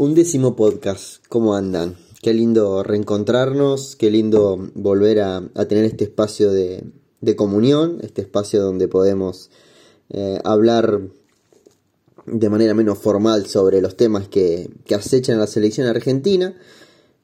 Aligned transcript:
Un 0.00 0.14
décimo 0.14 0.54
podcast, 0.54 1.24
¿cómo 1.28 1.56
andan? 1.56 1.96
Qué 2.22 2.32
lindo 2.32 2.84
reencontrarnos, 2.84 3.96
qué 3.96 4.12
lindo 4.12 4.70
volver 4.76 5.18
a, 5.18 5.42
tener 5.68 5.86
este 5.86 6.04
espacio 6.04 6.52
de, 6.52 6.84
comunión, 7.34 7.98
este 8.02 8.22
espacio 8.22 8.62
donde 8.62 8.86
podemos 8.86 9.50
eh, 10.10 10.38
hablar 10.44 11.00
de 12.26 12.48
manera 12.48 12.74
menos 12.74 12.98
formal 12.98 13.46
sobre 13.46 13.80
los 13.80 13.96
temas 13.96 14.28
que, 14.28 14.70
acechan 14.94 15.34
a 15.34 15.40
la 15.40 15.46
selección 15.48 15.88
argentina, 15.88 16.56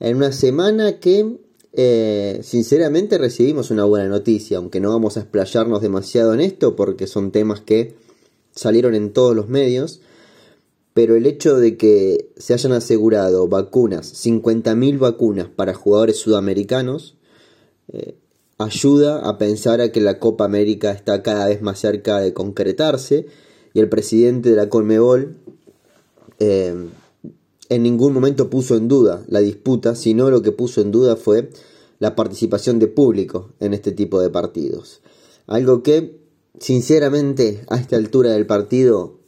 en 0.00 0.16
una 0.16 0.32
semana 0.32 0.98
que 0.98 1.38
eh, 1.74 2.40
sinceramente 2.42 3.18
recibimos 3.18 3.70
una 3.70 3.84
buena 3.84 4.08
noticia, 4.08 4.56
aunque 4.56 4.80
no 4.80 4.90
vamos 4.90 5.16
a 5.16 5.20
explayarnos 5.20 5.80
demasiado 5.80 6.34
en 6.34 6.40
esto 6.40 6.74
porque 6.74 7.06
son 7.06 7.30
temas 7.30 7.60
que 7.60 7.94
salieron 8.52 8.96
en 8.96 9.12
todos 9.12 9.36
los 9.36 9.48
medios 9.48 10.00
pero 10.94 11.16
el 11.16 11.26
hecho 11.26 11.56
de 11.56 11.76
que 11.76 12.30
se 12.36 12.54
hayan 12.54 12.72
asegurado 12.72 13.48
vacunas, 13.48 14.24
50.000 14.24 14.98
vacunas 14.98 15.48
para 15.48 15.74
jugadores 15.74 16.18
sudamericanos, 16.18 17.16
eh, 17.92 18.16
ayuda 18.58 19.28
a 19.28 19.36
pensar 19.36 19.80
a 19.80 19.90
que 19.90 20.00
la 20.00 20.20
Copa 20.20 20.44
América 20.44 20.92
está 20.92 21.22
cada 21.22 21.48
vez 21.48 21.60
más 21.60 21.80
cerca 21.80 22.20
de 22.20 22.32
concretarse 22.32 23.26
y 23.74 23.80
el 23.80 23.88
presidente 23.88 24.50
de 24.50 24.56
la 24.56 24.68
Colmebol 24.68 25.36
eh, 26.38 26.74
en 27.68 27.82
ningún 27.82 28.12
momento 28.12 28.48
puso 28.48 28.76
en 28.76 28.86
duda 28.86 29.24
la 29.26 29.40
disputa, 29.40 29.96
sino 29.96 30.30
lo 30.30 30.42
que 30.42 30.52
puso 30.52 30.80
en 30.80 30.92
duda 30.92 31.16
fue 31.16 31.50
la 31.98 32.14
participación 32.14 32.78
de 32.78 32.86
público 32.86 33.50
en 33.58 33.74
este 33.74 33.90
tipo 33.90 34.20
de 34.20 34.30
partidos. 34.30 35.00
Algo 35.46 35.82
que, 35.82 36.20
sinceramente, 36.60 37.64
a 37.68 37.78
esta 37.78 37.96
altura 37.96 38.30
del 38.30 38.46
partido 38.46 39.23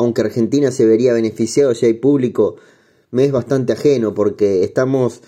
aunque 0.00 0.22
Argentina 0.22 0.72
se 0.72 0.86
vería 0.86 1.12
beneficiado 1.12 1.74
si 1.74 1.84
hay 1.84 1.92
público, 1.92 2.56
me 3.10 3.26
es 3.26 3.32
bastante 3.32 3.74
ajeno 3.74 4.14
porque 4.14 4.64
estamos 4.64 5.20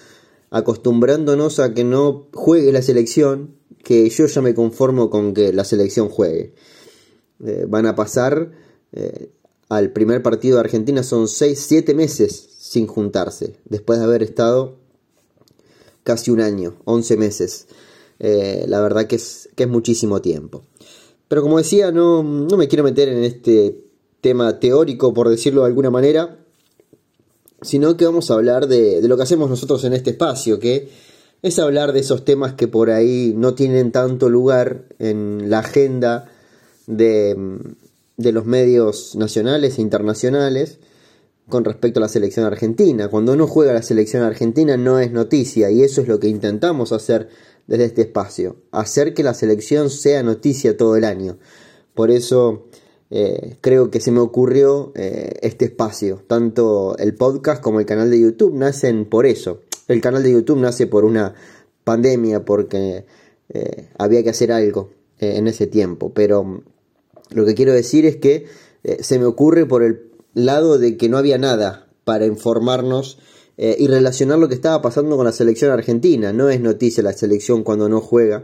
acostumbrándonos 0.48 1.58
a 1.58 1.74
que 1.74 1.84
no 1.84 2.28
juegue 2.32 2.72
la 2.72 2.80
selección, 2.80 3.54
que 3.84 4.08
yo 4.08 4.24
ya 4.24 4.40
me 4.40 4.54
conformo 4.54 5.10
con 5.10 5.34
que 5.34 5.52
la 5.52 5.64
selección 5.64 6.08
juegue. 6.08 6.54
Eh, 7.44 7.66
van 7.68 7.84
a 7.84 7.94
pasar 7.94 8.52
eh, 8.92 9.30
al 9.68 9.92
primer 9.92 10.22
partido 10.22 10.56
de 10.56 10.60
Argentina, 10.60 11.02
son 11.02 11.26
6-7 11.26 11.94
meses 11.94 12.48
sin 12.58 12.86
juntarse, 12.86 13.56
después 13.66 13.98
de 13.98 14.06
haber 14.06 14.22
estado 14.22 14.78
casi 16.02 16.30
un 16.30 16.40
año, 16.40 16.76
11 16.86 17.18
meses. 17.18 17.66
Eh, 18.20 18.64
la 18.68 18.80
verdad 18.80 19.06
que 19.06 19.16
es, 19.16 19.50
que 19.54 19.64
es 19.64 19.68
muchísimo 19.68 20.22
tiempo. 20.22 20.62
Pero 21.28 21.42
como 21.42 21.58
decía, 21.58 21.92
no, 21.92 22.22
no 22.22 22.56
me 22.56 22.68
quiero 22.68 22.84
meter 22.84 23.10
en 23.10 23.22
este 23.24 23.91
tema 24.22 24.60
teórico, 24.60 25.12
por 25.12 25.28
decirlo 25.28 25.62
de 25.62 25.66
alguna 25.66 25.90
manera, 25.90 26.38
sino 27.60 27.96
que 27.96 28.06
vamos 28.06 28.30
a 28.30 28.34
hablar 28.34 28.68
de, 28.68 29.02
lo 29.02 29.16
que 29.16 29.24
hacemos 29.24 29.50
nosotros 29.50 29.84
en 29.84 29.92
este 29.92 30.10
espacio, 30.10 30.58
que 30.58 30.88
es 31.42 31.58
hablar 31.58 31.92
de 31.92 32.00
esos 32.00 32.24
temas 32.24 32.54
que 32.54 32.68
por 32.68 32.90
ahí 32.90 33.34
no 33.36 33.54
tienen 33.54 33.92
tanto 33.92 34.30
lugar 34.30 34.84
en 35.00 35.50
la 35.50 35.58
agenda 35.58 36.30
de, 36.86 37.36
de 38.16 38.32
los 38.32 38.46
medios 38.46 39.16
nacionales 39.16 39.78
e 39.78 39.82
internacionales 39.82 40.78
con 41.48 41.64
respecto 41.64 41.98
a 41.98 42.02
la 42.02 42.08
selección 42.08 42.46
argentina. 42.46 43.08
Cuando 43.08 43.32
uno 43.32 43.48
juega 43.48 43.72
la 43.72 43.82
selección 43.82 44.22
argentina 44.22 44.76
no 44.76 45.00
es 45.00 45.10
noticia 45.10 45.68
y 45.70 45.82
eso 45.82 46.00
es 46.00 46.08
lo 46.08 46.20
que 46.20 46.28
intentamos 46.28 46.92
hacer 46.92 47.28
desde 47.66 47.86
este 47.86 48.02
espacio, 48.02 48.56
hacer 48.70 49.14
que 49.14 49.24
la 49.24 49.34
selección 49.34 49.90
sea 49.90 50.22
noticia 50.22 50.76
todo 50.76 50.96
el 50.96 51.04
año. 51.04 51.38
Por 51.94 52.10
eso 52.10 52.68
eh, 53.14 53.58
creo 53.60 53.90
que 53.90 54.00
se 54.00 54.10
me 54.10 54.20
ocurrió 54.20 54.90
eh, 54.94 55.34
este 55.42 55.66
espacio. 55.66 56.22
Tanto 56.26 56.96
el 56.96 57.14
podcast 57.14 57.62
como 57.62 57.78
el 57.78 57.84
canal 57.84 58.10
de 58.10 58.18
YouTube 58.18 58.54
nacen 58.54 59.04
por 59.04 59.26
eso. 59.26 59.60
El 59.86 60.00
canal 60.00 60.22
de 60.22 60.32
YouTube 60.32 60.58
nace 60.58 60.86
por 60.86 61.04
una 61.04 61.34
pandemia, 61.84 62.46
porque 62.46 63.04
eh, 63.50 63.88
había 63.98 64.22
que 64.22 64.30
hacer 64.30 64.50
algo 64.50 64.92
en 65.18 65.46
ese 65.46 65.66
tiempo. 65.66 66.12
Pero 66.14 66.62
lo 67.28 67.44
que 67.44 67.54
quiero 67.54 67.74
decir 67.74 68.06
es 68.06 68.16
que 68.16 68.46
se 69.00 69.18
me 69.18 69.26
ocurre 69.26 69.66
por 69.66 69.82
el 69.82 70.10
lado 70.32 70.78
de 70.78 70.96
que 70.96 71.10
no 71.10 71.18
había 71.18 71.36
nada 71.36 71.88
para 72.04 72.24
informarnos 72.24 73.18
y 73.58 73.86
relacionar 73.86 74.38
lo 74.38 74.48
que 74.48 74.56
estaba 74.56 74.82
pasando 74.82 75.16
con 75.16 75.26
la 75.26 75.32
selección 75.32 75.70
argentina. 75.70 76.32
No 76.32 76.48
es 76.48 76.60
noticia 76.60 77.02
la 77.02 77.12
selección 77.12 77.62
cuando 77.62 77.88
no 77.88 78.00
juega. 78.00 78.42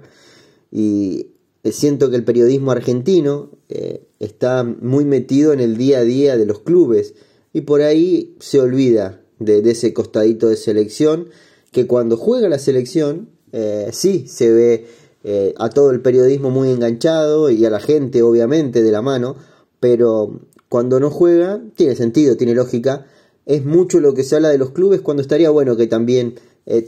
Y 0.71 1.29
siento 1.73 2.11
que 2.11 2.17
el 2.17 2.25
periodismo 2.25 2.71
argentino 2.71 3.51
eh, 3.69 4.07
está 4.19 4.65
muy 4.65 5.05
metido 5.05 5.53
en 5.53 5.61
el 5.61 5.77
día 5.77 5.99
a 5.99 6.05
día 6.05 6.37
de 6.37 6.47
los 6.47 6.61
clubes 6.61 7.15
y 7.53 7.63
por 7.63 7.83
ahí 7.83 8.37
se 8.41 8.61
olvida 8.61 9.21
de, 9.39 9.59
ese 9.71 9.93
costadito 9.93 10.49
de 10.49 10.57
selección 10.57 11.29
que 11.71 11.87
cuando 11.87 12.17
juega 12.17 12.49
la 12.49 12.59
selección 12.59 13.31
eh, 13.53 13.91
sí 13.93 14.27
se 14.29 14.51
ve 14.51 14.87
eh, 15.25 15.55
a 15.59 15.69
todo 15.71 15.91
el 15.91 16.01
periodismo 16.01 16.51
muy 16.51 16.71
enganchado 16.71 17.51
y 17.51 17.65
a 17.65 17.71
la 17.71 17.81
gente 17.81 18.23
obviamente 18.23 18.83
de 18.83 18.93
la 18.93 19.03
mano 19.03 19.37
pero 19.81 20.41
cuando 20.69 21.01
no 21.01 21.11
juega 21.11 21.63
tiene 21.77 21.95
sentido, 21.95 22.37
tiene 22.37 22.55
lógica. 22.55 23.07
Es 23.47 23.65
mucho 23.65 24.01
lo 24.01 24.13
que 24.13 24.23
se 24.23 24.37
habla 24.37 24.51
de 24.51 24.59
los 24.59 24.73
clubes 24.73 25.01
cuando 25.01 25.23
estaría 25.23 25.49
bueno 25.49 25.77
que 25.77 25.87
también 25.87 26.35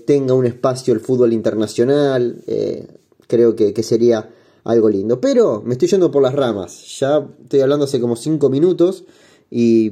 tenga 0.05 0.35
un 0.35 0.45
espacio 0.45 0.93
el 0.93 1.01
fútbol 1.01 1.33
internacional 1.33 2.43
creo 3.27 3.57
que 3.57 3.83
sería 3.83 4.29
algo 4.65 4.89
lindo. 4.89 5.21
Pero 5.21 5.63
me 5.65 5.75
estoy 5.75 5.89
yendo 5.89 6.11
por 6.11 6.23
las 6.23 6.35
ramas. 6.35 6.99
Ya 6.99 7.27
estoy 7.43 7.61
hablando 7.61 7.85
hace 7.85 8.01
como 8.01 8.17
5 8.17 8.51
minutos 8.51 9.05
y 9.51 9.91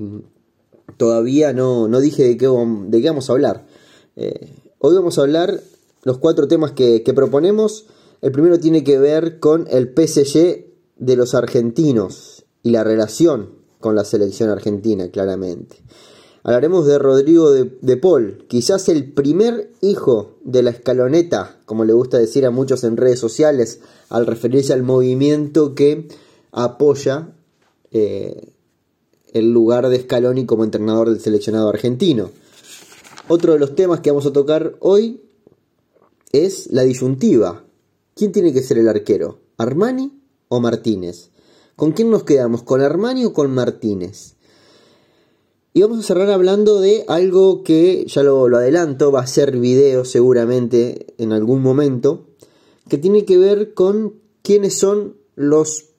todavía 0.97 1.53
no, 1.53 1.89
no 1.89 2.01
dije 2.01 2.25
de 2.25 2.37
qué, 2.37 2.49
de 2.49 3.03
qué 3.03 3.09
vamos 3.09 3.28
a 3.28 3.33
hablar. 3.33 3.67
Eh, 4.17 4.53
hoy 4.78 4.95
vamos 4.95 5.19
a 5.19 5.23
hablar 5.23 5.61
los 6.03 6.19
cuatro 6.19 6.49
temas 6.49 6.73
que, 6.73 7.03
que 7.03 7.15
proponemos. 7.15 7.87
El 8.21 8.33
primero 8.33 8.59
tiene 8.59 8.84
que 8.84 8.99
ver 8.99 9.39
con 9.39 9.67
el 9.71 9.93
PSG 9.95 10.67
de 10.97 11.17
los 11.17 11.34
argentinos 11.34 12.45
y 12.62 12.71
la 12.71 12.84
relación 12.84 13.59
con 13.81 13.95
la 13.95 14.05
selección 14.05 14.51
argentina, 14.51 15.09
claramente. 15.11 15.77
Hablaremos 16.43 16.87
de 16.87 16.99
Rodrigo 16.99 17.50
de, 17.50 17.97
Paul, 17.97 18.44
quizás 18.49 18.88
el 18.88 19.12
primer 19.12 19.71
hijo 19.81 20.37
de 20.44 20.62
la 20.62 20.71
escaloneta, 20.71 21.59
como 21.66 21.84
le 21.84 21.93
gusta 21.93 22.19
decir 22.19 22.47
a 22.47 22.50
muchos 22.50 22.84
en 22.84 22.97
redes 22.97 23.19
sociales, 23.19 23.81
al 24.09 24.26
referirse 24.26 24.72
al 24.72 24.82
movimiento 24.82 25.75
que 25.75 26.09
apoya 26.53 27.34
eh, 27.91 28.53
el 29.32 29.53
lugar 29.53 29.88
de 29.88 30.00
Scaloni 30.00 30.47
como 30.47 30.65
entrenador 30.65 31.10
del 31.10 31.21
seleccionado 31.21 31.69
argentino. 31.69 32.31
Otro 33.28 33.53
de 33.53 33.59
los 33.59 33.75
temas 33.75 34.00
que 34.00 34.10
vamos 34.10 34.27
a 34.27 34.32
tocar 34.32 34.77
hoy 34.81 35.21
es 36.32 36.69
la 36.71 36.82
disyuntiva. 36.82 37.65
¿Quién 38.15 38.32
tiene 38.32 38.53
que 38.53 38.62
ser 38.62 38.78
el 38.78 38.88
arquero? 38.88 39.41
¿Armani 39.59 40.19
o 40.48 40.60
Martínez? 40.60 41.31
¿Con 41.77 41.93
quién 41.93 42.10
nos 42.10 42.25
quedamos? 42.25 42.62
¿Con 42.62 42.81
Armani 42.81 43.25
o 43.25 43.32
con 43.32 43.53
Martínez? 43.53 44.38
Y 45.75 45.83
vamos 45.83 45.99
a 45.99 46.03
cerrar 46.03 46.31
hablando 46.31 46.81
de 46.81 47.05
algo 47.09 47.62
que, 47.62 48.06
ya 48.06 48.23
lo, 48.23 48.45
adelanto, 48.56 49.12
va 49.12 49.21
a 49.21 49.27
ser 49.27 49.59
video 49.59 50.05
seguramente 50.05 51.15
en 51.19 51.33
algún 51.33 51.62
momento, 51.62 52.27
que 52.89 52.99
tiene 52.99 53.25
que 53.25 53.37
ver 53.37 53.75
con 53.75 54.15
quiénes 54.43 54.75
son 54.75 55.17
los 55.37 55.91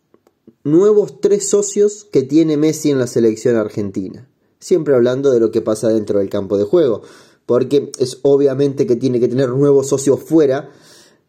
nuevos 0.63 1.21
tres 1.21 1.49
socios 1.49 2.05
que 2.11 2.23
tiene 2.23 2.57
Messi 2.57 2.89
en 2.89 2.99
la 2.99 3.07
selección 3.07 3.55
argentina. 3.55 4.27
Siempre 4.59 4.95
hablando 4.95 5.31
de 5.31 5.39
lo 5.39 5.51
que 5.51 5.61
pasa 5.61 5.87
dentro 5.89 6.19
del 6.19 6.29
campo 6.29 6.57
de 6.57 6.65
juego, 6.65 7.03
porque 7.45 7.91
es 7.99 8.19
obviamente 8.23 8.85
que 8.85 8.95
tiene 8.95 9.19
que 9.19 9.27
tener 9.27 9.49
nuevos 9.49 9.87
socios 9.87 10.19
fuera 10.19 10.71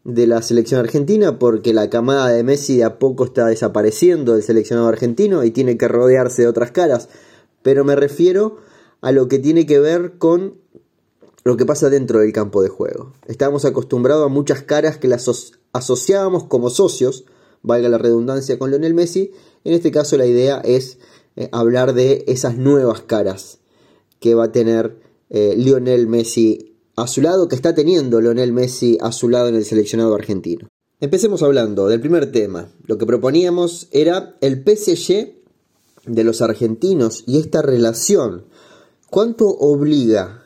de 0.03 0.25
la 0.25 0.41
selección 0.41 0.79
argentina, 0.79 1.37
porque 1.37 1.73
la 1.73 1.91
camada 1.91 2.29
de 2.29 2.43
Messi 2.43 2.77
de 2.77 2.85
a 2.85 2.97
poco 2.97 3.23
está 3.23 3.45
desapareciendo 3.45 4.33
del 4.33 4.43
seleccionado 4.43 4.87
argentino 4.87 5.43
y 5.43 5.51
tiene 5.51 5.77
que 5.77 5.87
rodearse 5.87 6.41
de 6.41 6.47
otras 6.47 6.71
caras 6.71 7.07
pero 7.63 7.83
me 7.83 7.95
refiero 7.95 8.57
a 9.01 9.11
lo 9.11 9.27
que 9.27 9.39
tiene 9.39 9.65
que 9.65 9.79
ver 9.79 10.17
con 10.17 10.55
lo 11.43 11.57
que 11.57 11.65
pasa 11.65 11.89
dentro 11.89 12.19
del 12.19 12.33
campo 12.33 12.61
de 12.61 12.69
juego. 12.69 13.13
Estábamos 13.27 13.65
acostumbrados 13.65 14.25
a 14.25 14.29
muchas 14.29 14.61
caras 14.61 14.97
que 14.97 15.07
las 15.07 15.29
asociábamos 15.73 16.43
como 16.45 16.69
socios, 16.69 17.25
valga 17.63 17.89
la 17.89 17.97
redundancia 17.97 18.59
con 18.59 18.69
Lionel 18.69 18.93
Messi, 18.93 19.31
en 19.63 19.73
este 19.73 19.91
caso 19.91 20.17
la 20.17 20.25
idea 20.25 20.61
es 20.63 20.99
eh, 21.35 21.49
hablar 21.51 21.93
de 21.93 22.23
esas 22.27 22.57
nuevas 22.57 23.01
caras 23.01 23.59
que 24.19 24.35
va 24.35 24.45
a 24.45 24.51
tener 24.51 24.99
eh, 25.29 25.55
Lionel 25.57 26.07
Messi 26.07 26.75
a 26.95 27.07
su 27.07 27.21
lado, 27.21 27.47
que 27.47 27.55
está 27.55 27.73
teniendo 27.73 28.21
Lionel 28.21 28.53
Messi 28.53 28.97
a 29.01 29.11
su 29.11 29.29
lado 29.29 29.47
en 29.47 29.55
el 29.55 29.65
seleccionado 29.65 30.13
argentino. 30.13 30.67
Empecemos 30.99 31.41
hablando 31.41 31.87
del 31.87 31.99
primer 31.99 32.31
tema. 32.31 32.71
Lo 32.85 32.97
que 32.99 33.07
proponíamos 33.07 33.87
era 33.91 34.37
el 34.41 34.63
PSG 34.63 35.40
de 36.05 36.23
los 36.23 36.41
argentinos 36.41 37.23
y 37.27 37.39
esta 37.39 37.61
relación, 37.61 38.45
¿cuánto 39.09 39.47
obliga 39.47 40.45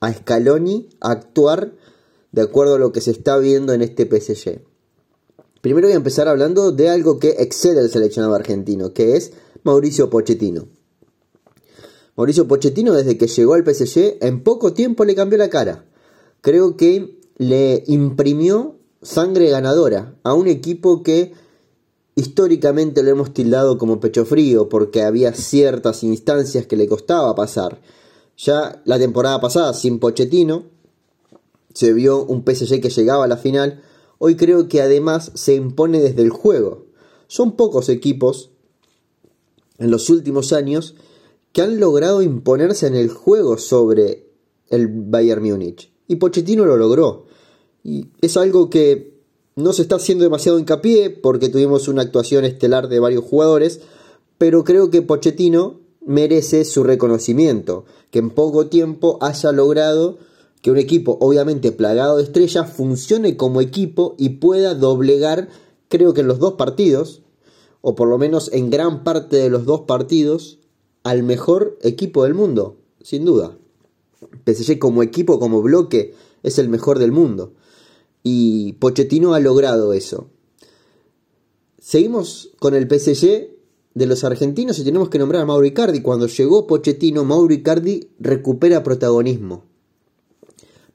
a 0.00 0.12
Scaloni 0.12 0.88
a 1.00 1.10
actuar 1.10 1.72
de 2.32 2.42
acuerdo 2.42 2.76
a 2.76 2.78
lo 2.78 2.92
que 2.92 3.00
se 3.00 3.10
está 3.10 3.38
viendo 3.38 3.72
en 3.72 3.82
este 3.82 4.06
PSG? 4.06 4.60
Primero 5.60 5.88
voy 5.88 5.94
a 5.94 5.96
empezar 5.96 6.28
hablando 6.28 6.70
de 6.70 6.88
algo 6.88 7.18
que 7.18 7.30
excede 7.38 7.80
al 7.80 7.90
seleccionado 7.90 8.34
argentino, 8.34 8.92
que 8.92 9.16
es 9.16 9.32
Mauricio 9.64 10.10
Pochettino. 10.10 10.68
Mauricio 12.16 12.46
Pochettino 12.46 12.94
desde 12.94 13.18
que 13.18 13.26
llegó 13.26 13.54
al 13.54 13.64
PSG 13.64 14.18
en 14.20 14.42
poco 14.42 14.72
tiempo 14.72 15.04
le 15.04 15.14
cambió 15.14 15.38
la 15.38 15.50
cara. 15.50 15.84
Creo 16.40 16.76
que 16.76 17.18
le 17.36 17.82
imprimió 17.86 18.76
sangre 19.02 19.50
ganadora 19.50 20.16
a 20.22 20.34
un 20.34 20.46
equipo 20.46 21.02
que 21.02 21.32
históricamente 22.16 23.02
lo 23.02 23.10
hemos 23.10 23.32
tildado 23.32 23.78
como 23.78 24.00
pecho 24.00 24.24
frío 24.24 24.68
porque 24.68 25.02
había 25.02 25.32
ciertas 25.34 26.02
instancias 26.02 26.66
que 26.66 26.76
le 26.76 26.88
costaba 26.88 27.34
pasar. 27.34 27.80
Ya 28.38 28.82
la 28.84 28.98
temporada 28.98 29.40
pasada 29.40 29.74
sin 29.74 29.98
Pochettino 29.98 30.64
se 31.72 31.92
vio 31.92 32.24
un 32.24 32.42
PSG 32.42 32.80
que 32.80 32.88
llegaba 32.88 33.24
a 33.24 33.28
la 33.28 33.36
final. 33.36 33.82
Hoy 34.18 34.34
creo 34.36 34.66
que 34.66 34.80
además 34.80 35.30
se 35.34 35.54
impone 35.54 36.00
desde 36.00 36.22
el 36.22 36.30
juego. 36.30 36.86
Son 37.28 37.54
pocos 37.54 37.90
equipos 37.90 38.50
en 39.78 39.90
los 39.90 40.08
últimos 40.08 40.54
años 40.54 40.94
que 41.52 41.60
han 41.60 41.78
logrado 41.78 42.22
imponerse 42.22 42.86
en 42.86 42.94
el 42.94 43.10
juego 43.10 43.58
sobre 43.58 44.30
el 44.68 44.88
Bayern 44.88 45.42
Múnich. 45.42 45.92
Y 46.08 46.16
Pochettino 46.16 46.64
lo 46.64 46.78
logró. 46.78 47.26
Y 47.84 48.08
es 48.22 48.38
algo 48.38 48.70
que 48.70 49.15
no 49.56 49.72
se 49.72 49.80
está 49.80 49.96
haciendo 49.96 50.22
demasiado 50.22 50.58
hincapié 50.58 51.08
porque 51.08 51.48
tuvimos 51.48 51.88
una 51.88 52.02
actuación 52.02 52.44
estelar 52.44 52.88
de 52.88 53.00
varios 53.00 53.24
jugadores, 53.24 53.80
pero 54.36 54.64
creo 54.64 54.90
que 54.90 55.00
Pochettino 55.00 55.80
merece 56.04 56.66
su 56.66 56.84
reconocimiento, 56.84 57.86
que 58.10 58.18
en 58.18 58.28
poco 58.28 58.66
tiempo 58.66 59.16
haya 59.22 59.52
logrado 59.52 60.18
que 60.60 60.70
un 60.70 60.76
equipo 60.76 61.16
obviamente 61.22 61.72
plagado 61.72 62.18
de 62.18 62.24
estrellas 62.24 62.70
funcione 62.70 63.38
como 63.38 63.62
equipo 63.62 64.14
y 64.18 64.30
pueda 64.40 64.74
doblegar, 64.74 65.48
creo 65.88 66.12
que 66.12 66.20
en 66.20 66.28
los 66.28 66.38
dos 66.38 66.54
partidos, 66.54 67.22
o 67.80 67.94
por 67.94 68.08
lo 68.08 68.18
menos 68.18 68.50
en 68.52 68.68
gran 68.68 69.04
parte 69.04 69.36
de 69.36 69.48
los 69.48 69.64
dos 69.64 69.82
partidos, 69.82 70.58
al 71.02 71.22
mejor 71.22 71.78
equipo 71.80 72.24
del 72.24 72.34
mundo, 72.34 72.76
sin 73.02 73.24
duda. 73.24 73.56
PSG 74.44 74.78
como 74.78 75.02
equipo, 75.02 75.38
como 75.38 75.62
bloque, 75.62 76.14
es 76.42 76.58
el 76.58 76.68
mejor 76.68 76.98
del 76.98 77.12
mundo. 77.12 77.54
Y 78.28 78.72
Pochettino 78.80 79.34
ha 79.34 79.38
logrado 79.38 79.92
eso. 79.92 80.26
Seguimos 81.78 82.50
con 82.58 82.74
el 82.74 82.88
PSG 82.88 83.50
de 83.94 84.06
los 84.06 84.24
argentinos 84.24 84.80
y 84.80 84.82
tenemos 84.82 85.10
que 85.10 85.20
nombrar 85.20 85.42
a 85.42 85.46
Mauro 85.46 85.64
Icardi. 85.64 86.02
Cuando 86.02 86.26
llegó 86.26 86.66
Pochettino, 86.66 87.24
Mauro 87.24 87.54
Icardi 87.54 88.08
recupera 88.18 88.82
protagonismo. 88.82 89.62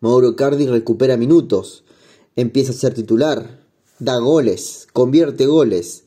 Mauro 0.02 0.32
Icardi 0.32 0.68
recupera 0.68 1.16
minutos, 1.16 1.86
empieza 2.36 2.72
a 2.72 2.76
ser 2.76 2.96
titular, 2.96 3.62
da 4.00 4.18
goles, 4.18 4.90
convierte 4.92 5.46
goles. 5.46 6.04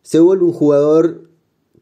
Se 0.00 0.18
vuelve 0.18 0.46
un 0.46 0.54
jugador 0.54 1.28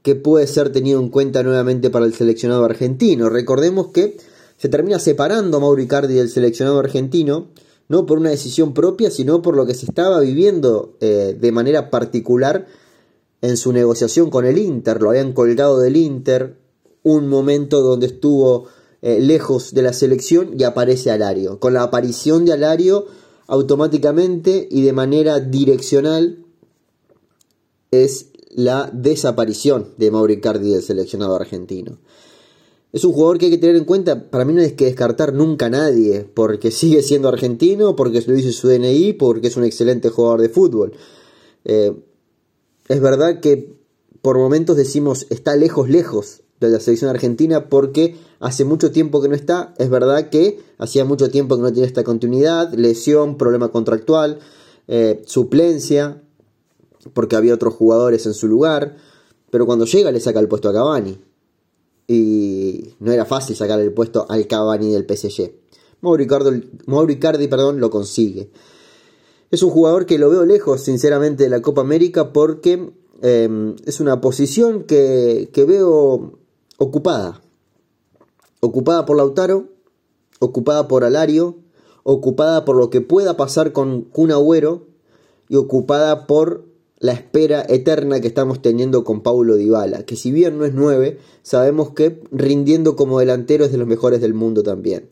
que 0.03 0.17
puede 0.17 0.49
ser 0.49 0.73
tenido 0.73 0.99
en 0.99 1.09
cuenta 1.09 1.45
nuevamente 1.45 1.89
para 1.89 2.05
el 2.05 2.15
seleccionado 2.15 2.65
argentino. 2.65 3.29
Recordemos 3.29 3.93
que 3.93 4.17
se 4.59 4.69
termina 4.69 4.99
separando 4.99 5.61
Mauro 5.61 5.81
Icardi 5.81 6.15
del 6.15 6.31
seleccionado 6.31 6.81
argentino 6.81 7.47
no 7.93 8.07
por 8.07 8.19
una 8.19 8.31
decisión 8.31 8.73
propia, 8.73 9.11
sino 9.11 9.43
por 9.43 9.55
lo 9.55 9.67
que 9.67 9.75
se 9.75 9.85
estaba 9.85 10.19
viviendo 10.21 10.97
eh, 11.01 11.37
de 11.39 11.53
manera 11.53 11.91
particular 11.91 12.67
en 13.43 13.59
su 13.59 13.71
negociación 13.71 14.31
con 14.31 14.47
el 14.47 14.57
Inter. 14.57 15.03
Lo 15.03 15.11
habían 15.11 15.35
colgado 15.35 15.79
del 15.79 15.97
Inter, 15.97 16.57
un 17.03 17.29
momento 17.29 17.83
donde 17.83 18.07
estuvo 18.07 18.65
eh, 19.03 19.21
lejos 19.21 19.75
de 19.75 19.83
la 19.83 19.93
selección 19.93 20.59
y 20.59 20.65
aparece 20.65 21.11
Alario. 21.11 21.61
Con 21.61 21.75
la 21.75 21.83
aparición 21.83 22.47
de 22.47 22.55
Alario, 22.55 23.09
automáticamente 23.47 24.67
y 24.71 24.81
de 24.81 24.95
manera 24.95 25.39
direccional 25.41 26.47
es 27.91 28.29
la 28.49 28.89
desaparición 28.91 29.89
de 29.99 30.11
Mauricardi 30.11 30.73
del 30.73 30.83
seleccionado 30.83 31.37
argentino. 31.37 31.99
Es 32.93 33.05
un 33.05 33.13
jugador 33.13 33.39
que 33.39 33.47
hay 33.47 33.53
que 33.53 33.59
tener 33.59 33.77
en 33.77 33.85
cuenta, 33.85 34.31
para 34.31 34.45
mí 34.45 34.53
no 34.53 34.61
hay 34.61 34.73
que 34.73 34.85
descartar 34.85 35.33
nunca 35.33 35.67
a 35.67 35.71
nadie, 35.71 36.29
porque 36.35 36.71
sigue 36.71 37.03
siendo 37.03 37.29
argentino, 37.29 37.97
porque 37.97 38.23
lo 38.27 38.35
dice 38.35 38.53
su 38.53 38.69
DNI, 38.69 39.15
porque 39.15 39.49
es 39.49 39.57
un 39.57 39.65
excelente 39.65 40.11
jugador 40.11 40.43
de 40.43 40.51
fútbol. 40.51 40.93
Eh, 41.65 41.95
es 42.89 43.01
verdad 43.01 43.41
que 43.41 43.75
por 44.21 44.37
momentos 44.37 44.77
decimos 44.77 45.27
está 45.31 45.57
lejos, 45.57 45.89
lejos 45.89 46.43
de 46.61 46.69
la 46.69 46.81
selección 46.81 47.11
argentina 47.11 47.69
porque 47.69 48.17
hace 48.41 48.65
mucho 48.65 48.93
tiempo 48.93 49.23
que 49.23 49.29
no 49.29 49.35
está. 49.35 49.75
Es 49.79 49.89
verdad 49.89 50.29
que 50.29 50.61
hacía 50.77 51.07
mucho 51.07 51.31
tiempo 51.31 51.57
que 51.57 51.63
no 51.63 51.73
tiene 51.73 51.87
esta 51.87 52.05
continuidad, 52.05 52.73
lesión, 52.75 53.39
problema 53.39 53.69
contractual, 53.69 54.39
eh, 54.87 55.23
suplencia, 55.27 56.23
porque 57.15 57.37
había 57.37 57.55
otros 57.55 57.75
jugadores 57.75 58.27
en 58.27 58.35
su 58.35 58.49
lugar. 58.49 58.97
Pero 59.51 59.65
cuando 59.65 59.87
llega 59.87 60.13
le 60.13 60.21
saca 60.21 60.41
el 60.41 60.49
puesto 60.49 60.69
a 60.69 60.73
Cavani 60.75 61.32
y 62.07 62.95
no 63.01 63.13
era 63.13 63.25
fácil 63.25 63.57
sacar 63.57 63.81
el 63.81 63.93
puesto 63.93 64.27
al 64.29 64.47
Cavani 64.47 64.91
del 64.91 65.07
PSG. 65.07 65.53
Mauro 66.01 66.23
Icardi, 67.13 67.49
perdón, 67.49 67.81
lo 67.81 67.91
consigue. 67.91 68.51
Es 69.51 69.63
un 69.63 69.71
jugador 69.71 70.07
que 70.07 70.19
lo 70.19 70.31
veo 70.31 70.45
lejos, 70.45 70.83
sinceramente, 70.83 71.45
de 71.45 71.51
la 71.51 71.63
Copa 71.63 71.83
América 71.83 72.33
porque 72.33 72.93
em, 73.23 73.77
es 73.85 74.01
una 74.01 74.21
posición 74.21 74.85
que, 74.85 75.51
que 75.53 75.65
veo 75.65 76.39
ocupada. 76.79 77.41
Ocupada 78.61 79.07
por 79.07 79.17
Lautaro, 79.17 79.69
ocupada 80.41 80.89
por 80.89 81.05
Alario, 81.05 81.57
ocupada 82.03 82.65
por 82.65 82.77
lo 82.77 82.91
que 82.91 83.01
pueda 83.01 83.37
pasar 83.37 83.73
con 83.73 84.03
Kun 84.03 84.33
Agüero 84.33 84.87
y 85.49 85.57
ocupada 85.57 86.27
por 86.27 86.72
la 87.03 87.13
espera 87.13 87.67
eterna 87.69 88.21
que 88.21 88.29
estamos 88.29 88.63
teniendo 88.63 89.03
con 89.03 89.23
Paulo 89.23 89.57
Dybala, 89.57 90.05
que 90.05 90.15
si 90.15 90.31
bien 90.31 90.57
no 90.57 90.65
es 90.65 90.73
9, 90.73 91.19
sabemos 91.43 91.91
que 91.91 92.23
rindiendo 92.31 92.95
como 92.95 93.19
delantero 93.19 93.65
es 93.65 93.73
de 93.73 93.79
los 93.79 93.89
mejores 93.89 94.21
del 94.21 94.35
mundo 94.35 94.63
también. 94.63 95.11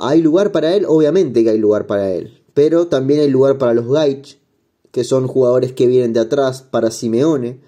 ¿Hay 0.00 0.22
lugar 0.22 0.52
para 0.52 0.72
él? 0.76 0.84
Obviamente 0.86 1.42
que 1.42 1.50
hay 1.50 1.58
lugar 1.58 1.88
para 1.88 2.12
él, 2.12 2.40
pero 2.54 2.86
también 2.86 3.18
hay 3.18 3.28
lugar 3.28 3.58
para 3.58 3.74
los 3.74 3.88
Gaich, 3.88 4.38
que 4.92 5.02
son 5.02 5.26
jugadores 5.26 5.72
que 5.72 5.88
vienen 5.88 6.12
de 6.12 6.20
atrás, 6.20 6.62
para 6.62 6.92
Simeone, 6.92 7.60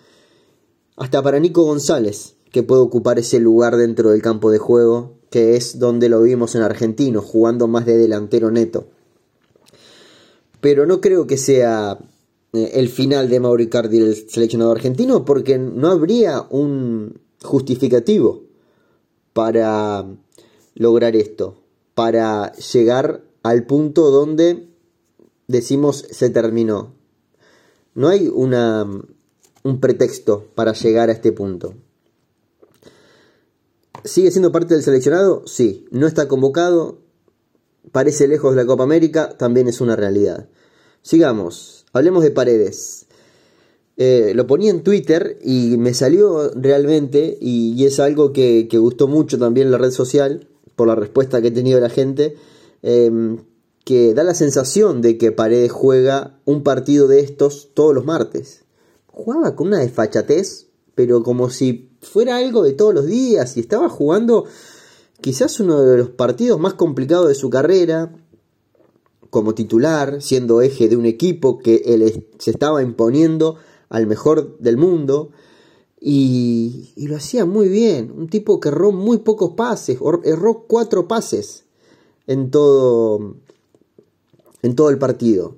hasta 0.97 1.21
para 1.25 1.41
Nico 1.41 1.65
González, 1.65 2.37
que 2.53 2.63
puede 2.63 2.81
ocupar 2.81 3.19
ese 3.19 3.41
lugar 3.41 3.77
dentro 3.77 4.13
del 4.13 4.23
campo 4.23 4.53
de 4.53 4.59
juego, 4.59 5.17
que 5.31 5.57
es 5.57 5.81
donde 5.81 6.09
lo 6.09 6.23
vimos 6.23 6.55
en 6.55 6.63
Argentino, 6.63 7.23
jugando 7.23 7.67
más 7.67 7.87
de 7.87 7.99
delantero 7.99 8.53
neto. 8.53 8.87
Pero 10.61 10.87
no 10.87 11.01
creo 11.01 11.27
que 11.27 11.37
sea 11.37 11.99
el 12.53 12.89
final 12.89 13.29
de 13.29 13.41
Mauricardi 13.41 13.99
el 13.99 14.29
seleccionado 14.29 14.73
argentino 14.73 15.25
porque 15.25 15.59
no 15.59 15.89
habría 15.89 16.47
un 16.51 17.21
justificativo 17.43 18.43
para 19.33 20.07
lograr 20.75 21.17
esto, 21.17 21.63
para 21.95 22.53
llegar 22.53 23.23
al 23.43 23.67
punto 23.67 24.11
donde 24.11 24.69
decimos 25.47 26.05
se 26.11 26.31
terminó. 26.31 26.95
No 27.95 28.09
hay 28.09 28.29
una, 28.29 28.87
un 29.63 29.81
pretexto 29.81 30.47
para 30.55 30.73
llegar 30.73 31.09
a 31.09 31.13
este 31.13 31.33
punto. 31.33 31.75
¿Sigue 34.05 34.31
siendo 34.31 34.53
parte 34.53 34.75
del 34.75 34.83
seleccionado? 34.83 35.47
Sí. 35.47 35.87
¿No 35.91 36.07
está 36.07 36.29
convocado? 36.29 36.99
Parece 37.93 38.29
lejos 38.29 38.55
de 38.55 38.63
la 38.63 38.67
Copa 38.67 38.85
América, 38.85 39.37
también 39.37 39.69
es 39.69 39.81
una 39.81 39.97
realidad. 39.97 40.49
Sigamos. 41.03 41.80
Hablemos 41.93 42.23
de 42.23 42.31
paredes. 42.31 43.07
Eh, 43.97 44.33
lo 44.35 44.47
ponía 44.47 44.71
en 44.71 44.83
Twitter 44.83 45.39
y 45.43 45.77
me 45.77 45.93
salió 45.93 46.51
realmente, 46.55 47.37
y, 47.41 47.85
es 47.85 48.01
algo 48.01 48.33
que, 48.33 48.67
gustó 48.73 49.09
mucho 49.09 49.39
también 49.39 49.71
la 49.71 49.77
red 49.77 49.91
social, 49.91 50.49
por 50.75 50.89
la 50.89 50.95
respuesta 50.95 51.43
que 51.43 51.49
ha 51.49 51.53
tenido 51.53 51.79
la 51.81 51.91
gente, 51.91 52.37
em, 52.83 53.39
que 53.85 54.15
da 54.15 54.25
la 54.25 54.33
sensación 54.33 55.03
de 55.03 55.19
que 55.19 55.33
Paredes 55.33 55.73
juega 55.73 56.39
un 56.47 56.63
partido 56.63 57.09
de 57.09 57.21
estos 57.21 57.71
todos 57.75 57.95
los 57.95 58.07
martes. 58.07 58.63
Jugaba 59.07 59.55
con 59.55 59.67
una 59.67 59.81
desfachatez, 59.81 60.69
pero 60.95 61.23
como 61.23 61.51
si 61.51 61.91
fuera 62.01 62.39
algo 62.39 62.63
de 62.63 62.73
todos 62.73 62.95
los 62.95 63.05
días, 63.05 63.57
y 63.57 63.61
estaba 63.61 63.91
jugando 63.91 64.47
quizás 65.21 65.61
uno 65.61 65.83
de 65.83 65.99
los 65.99 66.09
partidos 66.09 66.59
más 66.59 66.73
complicados 66.73 67.29
de 67.29 67.35
su 67.35 67.51
carrera, 67.51 68.15
como 69.31 69.55
titular, 69.55 70.21
siendo 70.21 70.61
eje 70.61 70.89
de 70.89 70.97
un 70.97 71.07
equipo 71.07 71.59
que 71.59 72.25
se 72.39 72.51
estaba 72.51 72.83
imponiendo 72.83 73.57
al 73.89 74.07
mejor 74.07 74.59
del 74.59 74.77
mundo. 74.77 75.31
Y, 76.01 76.93
lo 76.97 77.17
hacía 77.17 77.45
muy 77.45 77.69
bien. 77.69 78.13
Un 78.17 78.29
tipo 78.29 78.59
que 78.61 78.69
erró 78.69 78.93
muy 78.93 79.19
pocos 79.19 79.53
pases, 79.53 79.99
erró 80.25 80.65
cuatro 80.67 81.07
pases 81.07 81.65
en 82.27 82.51
todo, 82.51 83.37
en 84.63 84.75
todo 84.75 84.91
el 84.91 84.99
partido. 84.99 85.57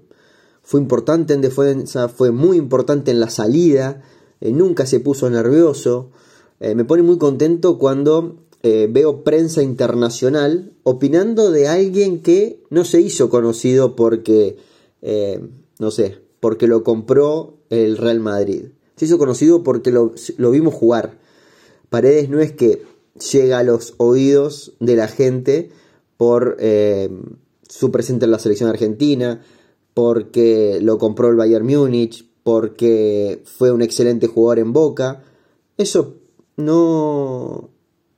Fue 0.62 0.80
importante 0.80 1.34
en 1.34 1.40
defensa, 1.40 2.08
fue 2.08 2.30
muy 2.30 2.56
importante 2.56 3.10
en 3.10 3.20
la 3.20 3.30
salida, 3.30 4.02
eh, 4.40 4.52
nunca 4.52 4.86
se 4.86 5.00
puso 5.00 5.28
nervioso. 5.28 6.10
Eh, 6.60 6.74
me 6.74 6.84
pone 6.84 7.02
muy 7.02 7.18
contento 7.18 7.78
cuando 7.78 8.36
eh, 8.64 8.88
veo 8.88 9.24
prensa 9.24 9.62
internacional 9.62 10.72
opinando 10.84 11.50
de 11.50 11.66
alguien 11.66 12.22
que 12.22 12.62
no 12.70 12.84
se 12.84 13.00
hizo 13.00 13.28
conocido 13.28 13.96
porque, 13.96 14.56
eh, 15.02 15.40
no 15.80 15.90
sé, 15.90 16.18
porque 16.38 16.68
lo 16.68 16.84
compró 16.84 17.58
el 17.70 17.96
Real 17.96 18.20
Madrid. 18.20 18.66
Se 18.96 19.06
hizo 19.06 19.18
conocido 19.18 19.64
porque 19.64 19.90
lo, 19.90 20.12
vimos 20.50 20.74
jugar, 20.74 21.18
Paredes 21.88 22.30
no 22.30 22.40
es 22.40 22.52
que 22.52 22.82
llega 23.32 23.58
a 23.58 23.64
los 23.64 23.94
oídos 23.96 24.74
de 24.80 24.96
la 24.96 25.08
gente 25.08 25.70
por 26.16 26.56
eh, 26.60 27.10
su 27.68 27.90
presente 27.90 28.26
en 28.26 28.30
la 28.30 28.38
selección 28.38 28.70
argentina, 28.70 29.42
porque 29.92 30.78
lo 30.80 30.98
compró 30.98 31.28
el 31.28 31.36
Bayern 31.36 31.66
Múnich, 31.66 32.30
porque 32.44 33.42
fue 33.44 33.72
un 33.72 33.82
excelente 33.82 34.26
jugador 34.26 34.60
en 34.60 34.72
Boca. 34.72 35.24
Eso 35.76 36.16
no... 36.56 37.70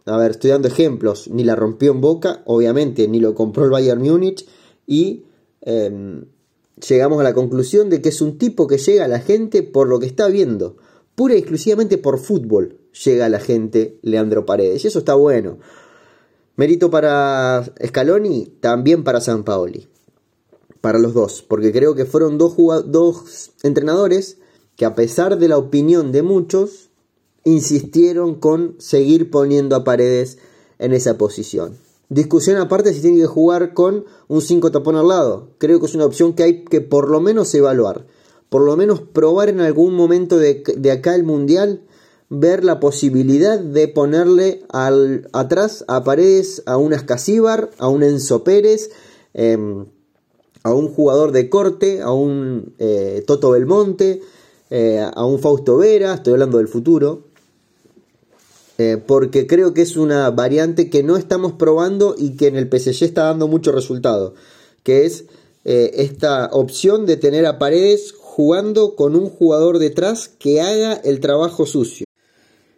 A 0.06 0.16
ver, 0.18 0.32
estoy 0.32 0.50
dando 0.50 0.68
ejemplos. 0.68 1.28
Ni 1.28 1.44
la 1.44 1.56
rompió 1.56 1.92
en 1.92 2.00
Boca, 2.00 2.42
obviamente, 2.46 3.08
ni 3.08 3.20
lo 3.20 3.34
compró 3.34 3.64
el 3.64 3.70
Bayern 3.70 4.02
Múnich. 4.02 4.46
Y 4.86 5.24
em, 5.62 6.26
llegamos 6.86 7.20
a 7.20 7.24
la 7.24 7.34
conclusión 7.34 7.88
de 7.88 8.02
que 8.02 8.10
es 8.10 8.20
un 8.20 8.38
tipo 8.38 8.66
que 8.66 8.78
llega 8.78 9.06
a 9.06 9.08
la 9.08 9.20
gente 9.20 9.62
por 9.62 9.88
lo 9.88 9.98
que 9.98 10.06
está 10.06 10.28
viendo. 10.28 10.76
Pura 11.14 11.34
y 11.34 11.38
exclusivamente 11.38 11.96
por 11.96 12.18
fútbol 12.18 12.78
llega 13.04 13.26
a 13.26 13.28
la 13.28 13.40
gente 13.40 13.98
Leandro 14.02 14.44
Paredes. 14.44 14.84
Y 14.84 14.88
eso 14.88 14.98
está 14.98 15.14
bueno. 15.14 15.58
Mérito 16.56 16.90
para 16.90 17.64
Scaloni, 17.84 18.46
también 18.60 19.04
para 19.04 19.20
San 19.20 19.42
Paoli. 19.42 19.88
Para 20.80 20.98
los 20.98 21.14
dos. 21.14 21.42
Porque 21.42 21.72
creo 21.72 21.94
que 21.94 22.04
fueron 22.04 22.36
dos, 22.36 22.56
dos 22.86 23.52
entrenadores 23.62 24.38
que 24.76 24.84
a 24.84 24.94
pesar 24.94 25.38
de 25.38 25.48
la 25.48 25.56
opinión 25.56 26.12
de 26.12 26.22
muchos, 26.22 26.90
insistieron 27.44 28.34
con 28.34 28.74
seguir 28.78 29.30
poniendo 29.30 29.76
a 29.76 29.84
Paredes 29.84 30.38
en 30.78 30.92
esa 30.92 31.16
posición. 31.18 31.76
Discusión 32.08 32.58
aparte 32.58 32.92
si 32.92 33.00
tiene 33.00 33.18
que 33.18 33.26
jugar 33.26 33.74
con 33.74 34.04
un 34.28 34.42
5 34.42 34.70
tapón 34.70 34.96
al 34.96 35.08
lado. 35.08 35.48
Creo 35.58 35.80
que 35.80 35.86
es 35.86 35.94
una 35.94 36.04
opción 36.04 36.34
que 36.34 36.42
hay 36.42 36.64
que 36.64 36.80
por 36.80 37.08
lo 37.08 37.20
menos 37.20 37.54
evaluar. 37.54 38.06
Por 38.48 38.62
lo 38.62 38.76
menos 38.76 39.00
probar 39.00 39.48
en 39.48 39.60
algún 39.60 39.94
momento 39.94 40.38
de, 40.38 40.62
acá 40.92 41.14
el 41.14 41.24
Mundial, 41.24 41.82
ver 42.28 42.62
la 42.62 42.78
posibilidad 42.78 43.58
de 43.58 43.88
ponerle 43.88 44.62
al, 44.68 45.28
atrás 45.32 45.84
a 45.88 46.04
Paredes 46.04 46.62
a 46.66 46.76
un 46.76 46.92
Ascasíbar, 46.92 47.70
a 47.78 47.88
un 47.88 48.02
Enzo 48.02 48.44
Pérez, 48.44 48.90
em, 49.32 49.86
a 50.62 50.72
un 50.72 50.88
jugador 50.88 51.32
de 51.32 51.48
corte, 51.48 52.00
a 52.00 52.12
un 52.12 52.74
eh, 52.78 53.24
Toto 53.26 53.50
Belmonte, 53.50 54.20
eh, 54.70 55.00
a 55.00 55.24
un 55.24 55.38
Fausto 55.38 55.78
Vera, 55.78 56.14
estoy 56.14 56.34
hablando 56.34 56.58
del 56.58 56.68
futuro, 56.68 57.24
eh, 58.78 59.00
porque 59.04 59.46
creo 59.46 59.72
que 59.72 59.82
es 59.82 59.96
una 59.96 60.30
variante 60.30 60.90
que 60.90 61.02
no 61.02 61.16
estamos 61.16 61.52
probando 61.52 62.14
y 62.18 62.36
que 62.36 62.48
en 62.48 62.56
el 62.56 62.68
PSG 62.68 63.04
está 63.04 63.24
dando 63.24 63.46
mucho 63.46 63.70
resultado, 63.70 64.34
que 64.82 65.06
es 65.06 65.26
eh, 65.64 65.92
esta 65.94 66.50
opción 66.52 67.06
de 67.06 67.16
tener 67.16 67.46
a 67.46 67.58
Paredes 67.58 68.12
jugando 68.12 68.96
con 68.96 69.14
un 69.14 69.30
jugador 69.30 69.78
detrás 69.78 70.28
que 70.28 70.60
haga 70.60 70.94
el 70.94 71.20
trabajo 71.20 71.66
sucio. 71.66 72.04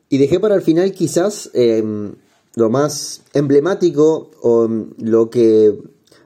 Y 0.09 0.19
dejé 0.19 0.39
para 0.39 0.55
el 0.55 0.63
final 0.63 0.93
quizás 0.93 1.51
em, 1.55 2.15
lo 2.55 2.71
más 2.71 3.23
emblemático 3.33 4.31
o 4.43 4.67
em, 4.67 4.91
lo 4.99 5.31
que 5.31 5.77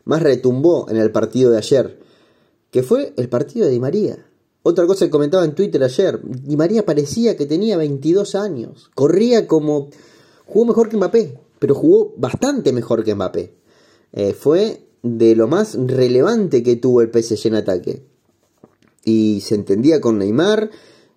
más 0.04 0.22
retumbó 0.22 0.86
en 0.90 0.96
el 0.96 1.12
partido 1.12 1.52
de 1.52 1.58
ayer, 1.58 1.98
que 2.72 2.82
fue 2.82 3.12
el 3.16 3.28
partido 3.28 3.66
de 3.66 3.72
Di 3.72 3.80
María. 3.80 4.29
Otra 4.62 4.86
cosa 4.86 5.06
que 5.06 5.10
comentaba 5.10 5.44
en 5.44 5.54
Twitter 5.54 5.82
ayer, 5.82 6.20
Di 6.22 6.56
María 6.56 6.84
parecía 6.84 7.36
que 7.36 7.46
tenía 7.46 7.76
22 7.76 8.34
años, 8.34 8.90
corría 8.94 9.46
como... 9.46 9.88
jugó 10.46 10.66
mejor 10.66 10.88
que 10.88 10.96
Mbappé, 10.98 11.38
pero 11.58 11.74
jugó 11.74 12.12
bastante 12.16 12.72
mejor 12.72 13.02
que 13.02 13.14
Mbappé. 13.14 13.54
Eh, 14.12 14.34
fue 14.34 14.86
de 15.02 15.34
lo 15.34 15.48
más 15.48 15.76
relevante 15.78 16.62
que 16.62 16.76
tuvo 16.76 17.00
el 17.00 17.10
PSG 17.10 17.46
en 17.48 17.54
ataque. 17.54 18.02
Y 19.04 19.40
se 19.40 19.54
entendía 19.54 20.00
con 20.00 20.18
Neymar 20.18 20.70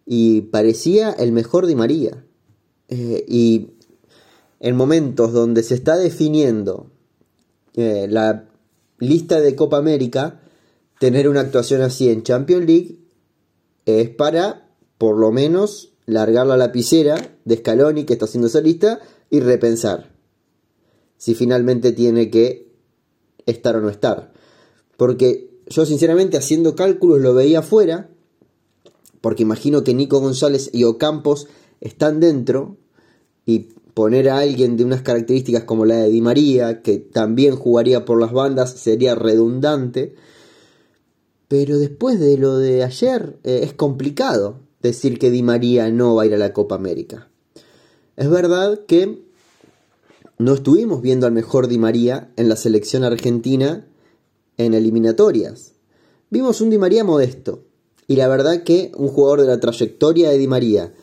y 0.06 0.42
parecía 0.42 1.12
el 1.12 1.34
mejor 1.34 1.68
Di 1.68 1.76
María. 1.76 2.24
Eh, 2.88 3.26
y 3.28 3.72
en 4.62 4.76
momentos 4.78 5.34
donde 5.34 5.64
se 5.64 5.76
está 5.76 5.98
definiendo 5.98 6.92
eh, 7.76 8.08
la 8.10 8.48
lista 9.00 9.42
de 9.42 9.56
Copa 9.56 9.78
América, 9.78 10.40
tener 11.00 11.28
una 11.28 11.42
actuación 11.42 11.82
así 11.82 12.10
en 12.10 12.24
Champions 12.24 12.66
League 12.66 13.03
es 13.86 14.10
para, 14.10 14.70
por 14.98 15.18
lo 15.18 15.32
menos, 15.32 15.94
largar 16.06 16.48
la 16.48 16.58
lapicera 16.58 17.38
de 17.46 17.58
Scaloni 17.58 18.06
que 18.06 18.14
está 18.14 18.26
haciendo 18.26 18.48
esa 18.48 18.62
lista 18.62 19.00
y 19.30 19.40
repensar 19.40 20.12
si 21.18 21.36
finalmente 21.36 21.94
tiene 21.94 22.30
que 22.30 22.74
estar 23.46 23.78
o 23.78 23.82
no 23.82 23.90
estar. 23.90 24.34
Porque 24.98 25.50
yo 25.68 25.86
sinceramente 25.86 26.38
haciendo 26.38 26.76
cálculos 26.76 27.22
lo 27.22 27.34
veía 27.34 27.60
afuera, 27.60 28.10
porque 29.22 29.44
imagino 29.44 29.86
que 29.86 29.94
Nico 29.94 30.20
González 30.20 30.70
y 30.74 30.84
Ocampos 30.84 31.48
están 31.80 32.20
dentro 32.20 32.76
y 33.46 33.70
poner 33.94 34.30
a 34.30 34.40
alguien 34.40 34.76
de 34.76 34.84
unas 34.84 35.02
características 35.02 35.64
como 35.64 35.86
la 35.86 35.96
de 35.96 36.10
Di 36.10 36.22
María, 36.22 36.82
que 36.82 36.98
también 36.98 37.56
jugaría 37.56 38.06
por 38.06 38.20
las 38.20 38.34
bandas, 38.34 38.74
sería 38.74 39.16
redundante. 39.16 40.16
Pero 41.48 41.78
después 41.78 42.20
de 42.20 42.38
lo 42.38 42.58
de 42.58 42.84
ayer 42.84 43.38
eh, 43.44 43.62
es 43.64 43.74
complicado 43.74 44.60
decir 44.82 45.20
que 45.20 45.32
Di 45.32 45.44
María 45.44 45.90
no 45.92 46.16
va 46.16 46.24
a 46.24 46.26
ir 46.26 46.34
a 46.34 46.38
la 46.38 46.54
Copa 46.54 46.76
América. 46.76 47.30
Es 48.16 48.30
verdad 48.30 48.82
que 48.86 49.24
no 50.38 50.54
estuvimos 50.54 51.02
viendo 51.02 51.26
al 51.26 51.32
mejor 51.32 51.68
Di 51.68 51.78
María 51.78 52.32
en 52.36 52.50
la 52.50 52.56
selección 52.56 53.04
argentina 53.04 53.88
en 54.58 54.74
eliminatorias. 54.74 55.74
Vimos 56.30 56.62
un 56.62 56.70
Di 56.70 56.78
María 56.78 57.04
modesto. 57.04 57.64
Y 58.08 58.18
la 58.18 58.28
verdad 58.28 58.64
que 58.64 58.92
un 58.98 59.08
jugador 59.08 59.42
de 59.42 59.48
la 59.48 59.60
trayectoria 59.60 60.30
de 60.30 60.38
Di 60.38 60.48
María, 60.48 60.94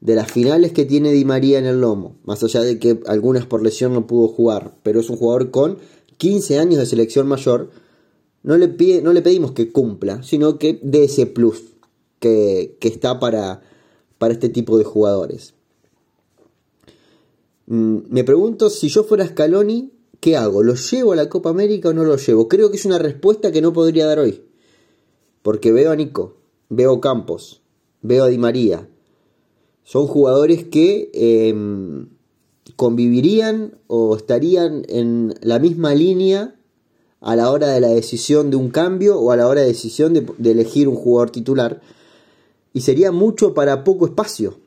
de 0.00 0.14
las 0.14 0.30
finales 0.30 0.72
que 0.72 0.84
tiene 0.84 1.12
Di 1.12 1.24
María 1.24 1.58
en 1.58 1.66
el 1.66 1.80
lomo, 1.80 2.16
más 2.24 2.42
allá 2.42 2.60
de 2.60 2.78
que 2.78 3.00
algunas 3.06 3.46
por 3.46 3.62
lesión 3.62 3.94
no 3.94 4.06
pudo 4.06 4.28
jugar, 4.28 4.74
pero 4.82 5.00
es 5.00 5.08
un 5.08 5.16
jugador 5.16 5.50
con 5.50 5.78
15 6.18 6.58
años 6.58 6.78
de 6.78 6.86
selección 6.86 7.26
mayor, 7.26 7.70
no 8.42 8.56
le, 8.56 8.68
pide, 8.68 9.02
no 9.02 9.12
le 9.12 9.22
pedimos 9.22 9.52
que 9.52 9.70
cumpla, 9.70 10.22
sino 10.22 10.58
que 10.58 10.78
dé 10.82 11.04
ese 11.04 11.26
plus 11.26 11.62
que, 12.18 12.76
está 12.80 13.20
para, 13.20 13.62
para 14.18 14.32
este 14.32 14.48
tipo 14.48 14.78
de 14.78 14.84
jugadores. 14.84 15.54
Mm, 17.66 17.98
me 18.08 18.24
pregunto 18.24 18.70
si 18.70 18.88
yo 18.88 19.04
fuera 19.04 19.26
Scaloni, 19.26 19.92
¿qué 20.20 20.36
hago? 20.36 20.62
¿Lo 20.62 20.74
llevo 20.74 21.12
a 21.12 21.16
la 21.16 21.28
Copa 21.28 21.50
América 21.50 21.90
o 21.90 21.92
no 21.92 22.04
lo 22.04 22.16
llevo? 22.16 22.48
Creo 22.48 22.70
que 22.70 22.76
es 22.76 22.84
una 22.84 22.98
respuesta 22.98 23.52
que 23.52 23.62
no 23.62 23.72
podría 23.72 24.06
dar 24.06 24.18
hoy. 24.18 24.42
Porque 25.42 25.72
veo 25.72 25.90
a 25.90 25.96
Nico, 25.96 26.36
veo 26.68 27.00
Campos, 27.00 27.62
veo 28.02 28.24
a 28.24 28.28
Di 28.28 28.38
María. 28.38 28.88
Son 29.84 30.06
jugadores 30.06 30.64
que 30.64 31.10
em, 31.14 32.08
convivirían 32.76 33.78
o 33.86 34.16
estarían 34.16 34.84
en 34.88 35.34
la 35.40 35.58
misma 35.58 35.94
línea 35.94 36.59
a 37.20 37.36
la 37.36 37.50
hora 37.50 37.68
de 37.68 37.80
la 37.80 37.88
decisión 37.88 38.50
de 38.50 38.56
un 38.56 38.70
cambio 38.70 39.18
o 39.18 39.30
a 39.30 39.36
la 39.36 39.46
hora 39.46 39.60
de 39.60 39.68
decisión 39.68 40.14
de, 40.14 40.50
elegir 40.50 40.88
un 40.88 40.96
jugador 40.96 41.30
titular. 41.30 41.80
Y 42.72 42.80
sería 42.82 43.12
mucho 43.12 43.52
para 43.52 43.84
poco 43.84 44.06
espacio. 44.06 44.58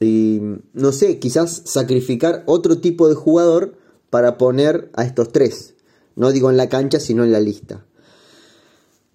Y 0.00 0.40
no 0.74 0.92
sé, 0.92 1.18
quizás 1.18 1.62
sacrificar 1.64 2.44
otro 2.46 2.78
tipo 2.78 3.08
de 3.08 3.14
jugador 3.14 3.76
para 4.10 4.38
poner 4.38 4.90
a 4.94 5.04
estos 5.04 5.30
tres. 5.32 5.74
No 6.14 6.30
digo 6.30 6.50
en 6.50 6.56
la 6.56 6.68
cancha, 6.68 7.00
sino 7.00 7.24
en 7.24 7.32
la 7.32 7.40
lista. 7.40 7.84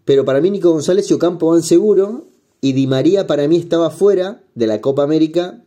Pero 0.06 0.26
para 0.26 0.42
mí 0.42 0.52
Nico 0.52 0.72
González 0.72 1.10
y 1.10 1.14
Ocampo 1.14 1.52
van 1.52 1.64
seguro. 1.64 2.26
Y 2.60 2.74
Di 2.74 2.88
María 2.88 3.28
para 3.28 3.48
mí 3.48 3.58
estaba 3.58 3.90
fuera 3.90 4.42
de 4.56 4.68
la 4.68 4.82
Copa 4.82 5.04
América. 5.04 5.64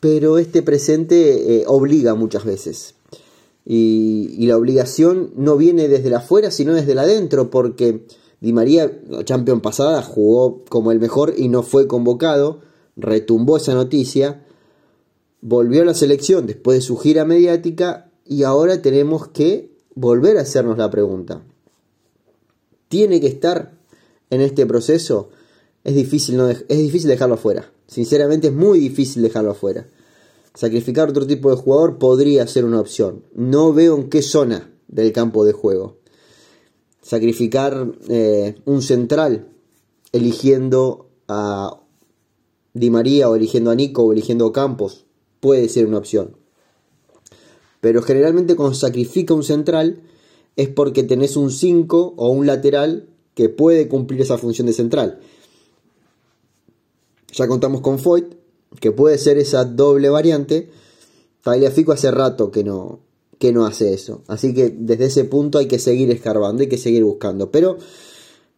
Pero 0.00 0.38
este 0.38 0.62
presente 0.62 1.60
eh, 1.60 1.64
obliga 1.66 2.14
muchas 2.14 2.44
veces 2.44 2.94
y, 3.70 4.46
la 4.46 4.56
obligación 4.56 5.30
no 5.36 5.58
viene 5.58 5.88
desde 5.88 6.08
la 6.08 6.18
afuera, 6.18 6.50
sino 6.50 6.72
desde 6.72 6.94
la 6.94 7.02
adentro, 7.02 7.50
porque 7.50 8.06
Di 8.40 8.54
María, 8.54 8.90
Champions 9.24 9.60
pasada, 9.60 10.00
jugó 10.02 10.64
como 10.70 10.90
el 10.90 10.98
mejor 10.98 11.34
y 11.36 11.48
no 11.48 11.62
fue 11.62 11.86
convocado, 11.86 12.60
retumbó 12.96 13.58
esa 13.58 13.74
noticia, 13.74 14.46
volvió 15.42 15.82
a 15.82 15.84
la 15.84 15.92
selección 15.92 16.46
después 16.46 16.78
de 16.78 16.82
su 16.82 16.96
gira 16.96 17.26
mediática 17.26 18.10
y 18.24 18.44
ahora 18.44 18.80
tenemos 18.80 19.28
que 19.28 19.70
volver 19.94 20.38
a 20.38 20.42
hacernos 20.42 20.78
la 20.78 20.90
pregunta. 20.90 21.42
¿Tiene 22.88 23.20
que 23.20 23.26
estar 23.26 23.74
en 24.30 24.40
este 24.40 24.64
proceso? 24.64 25.28
Es 25.84 25.94
difícil, 25.94 26.38
no 26.38 26.48
es 26.48 26.66
difícil 26.68 27.10
dejarlo 27.10 27.34
afuera. 27.34 27.70
Sinceramente 27.86 28.46
es 28.46 28.54
muy 28.54 28.78
difícil 28.78 29.22
dejarlo 29.22 29.50
afuera. 29.50 29.88
Sacrificar 30.54 31.08
otro 31.08 31.26
tipo 31.26 31.50
de 31.50 31.56
jugador 31.56 31.98
podría 31.98 32.46
ser 32.46 32.64
una 32.64 32.80
opción. 32.80 33.24
No 33.34 33.72
veo 33.72 33.96
en 33.96 34.08
qué 34.08 34.22
zona 34.22 34.72
del 34.88 35.12
campo 35.12 35.44
de 35.44 35.52
juego. 35.52 35.98
Sacrificar 37.02 37.92
eh, 38.08 38.56
un 38.64 38.82
central 38.82 39.48
eligiendo 40.12 41.08
a 41.28 41.80
Di 42.74 42.90
María 42.90 43.28
o 43.30 43.36
eligiendo 43.36 43.70
a 43.70 43.74
Nico 43.74 44.02
o 44.02 44.12
eligiendo 44.12 44.46
a 44.46 44.52
Campos 44.52 45.06
puede 45.40 45.68
ser 45.68 45.86
una 45.86 45.98
opción. 45.98 46.36
Pero 47.80 48.02
generalmente 48.02 48.56
cuando 48.56 48.74
sacrifica 48.74 49.34
un 49.34 49.44
central 49.44 50.02
es 50.56 50.68
porque 50.68 51.04
tenés 51.04 51.36
un 51.36 51.50
5 51.50 52.14
o 52.16 52.28
un 52.30 52.46
lateral 52.46 53.08
que 53.34 53.48
puede 53.48 53.86
cumplir 53.86 54.20
esa 54.20 54.38
función 54.38 54.66
de 54.66 54.72
central. 54.72 55.20
Ya 57.32 57.46
contamos 57.46 57.80
con 57.82 58.00
Foyt, 58.00 58.34
que 58.80 58.92
puede 58.92 59.18
ser 59.18 59.38
esa 59.38 59.64
doble 59.64 60.08
variante, 60.08 60.68
Tagliafico 61.42 61.92
hace 61.92 62.10
rato 62.10 62.50
que 62.50 62.64
no, 62.64 63.00
que 63.38 63.52
no 63.52 63.66
hace 63.66 63.94
eso. 63.94 64.22
Así 64.26 64.54
que 64.54 64.70
desde 64.70 65.06
ese 65.06 65.24
punto 65.24 65.58
hay 65.58 65.66
que 65.66 65.78
seguir 65.78 66.10
escarbando, 66.10 66.62
hay 66.62 66.68
que 66.68 66.78
seguir 66.78 67.04
buscando. 67.04 67.50
Pero 67.50 67.78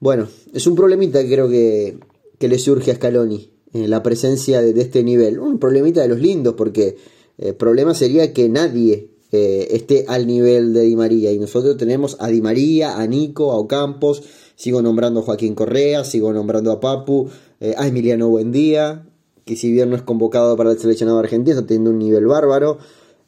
bueno, 0.01 0.29
es 0.53 0.67
un 0.67 0.75
problemita 0.75 1.23
que 1.23 1.31
creo 1.31 1.49
que, 1.49 1.99
que 2.39 2.49
le 2.49 2.59
surge 2.59 2.91
a 2.91 2.97
Scaloni, 2.97 3.51
eh, 3.75 3.87
la 3.87 4.03
presencia 4.03 4.63
de, 4.63 4.79
este 4.81 5.05
nivel. 5.05 5.39
Un 5.39 5.59
problemita 5.59 6.01
de 6.01 6.09
los 6.09 6.21
lindos, 6.21 6.55
porque 6.55 6.97
el 7.39 7.49
eh, 7.49 7.53
problema 7.53 7.95
sería 7.95 8.33
que 8.33 8.49
nadie 8.49 9.11
eh, 9.31 9.69
esté 9.71 10.07
al 10.09 10.27
nivel 10.27 10.73
de 10.73 10.83
Di 10.83 10.97
María. 10.97 11.31
Y 11.33 11.39
nosotros 11.39 11.77
tenemos 11.77 12.17
a 12.19 12.29
Di 12.29 12.41
María, 12.41 12.99
a 12.99 13.07
Nico, 13.07 13.53
a 13.53 13.59
Ocampos, 13.59 14.23
sigo 14.57 14.81
nombrando 14.83 15.21
a 15.21 15.23
Joaquín 15.23 15.55
Correa, 15.55 16.03
sigo 16.05 16.33
nombrando 16.33 16.73
a 16.73 16.81
Papu, 16.81 17.29
a 17.77 17.87
Emiliano 17.87 18.29
Buendía, 18.31 19.10
que 19.45 19.57
si 19.57 19.73
bien 19.73 19.91
no 19.91 19.97
es 19.97 20.03
convocado 20.03 20.57
para 20.57 20.73
el 20.73 20.79
seleccionado 20.79 21.19
argentino, 21.19 21.57
está 21.57 21.67
teniendo 21.67 21.91
un 21.91 21.99
nivel 21.99 22.27
bárbaro. 22.27 22.79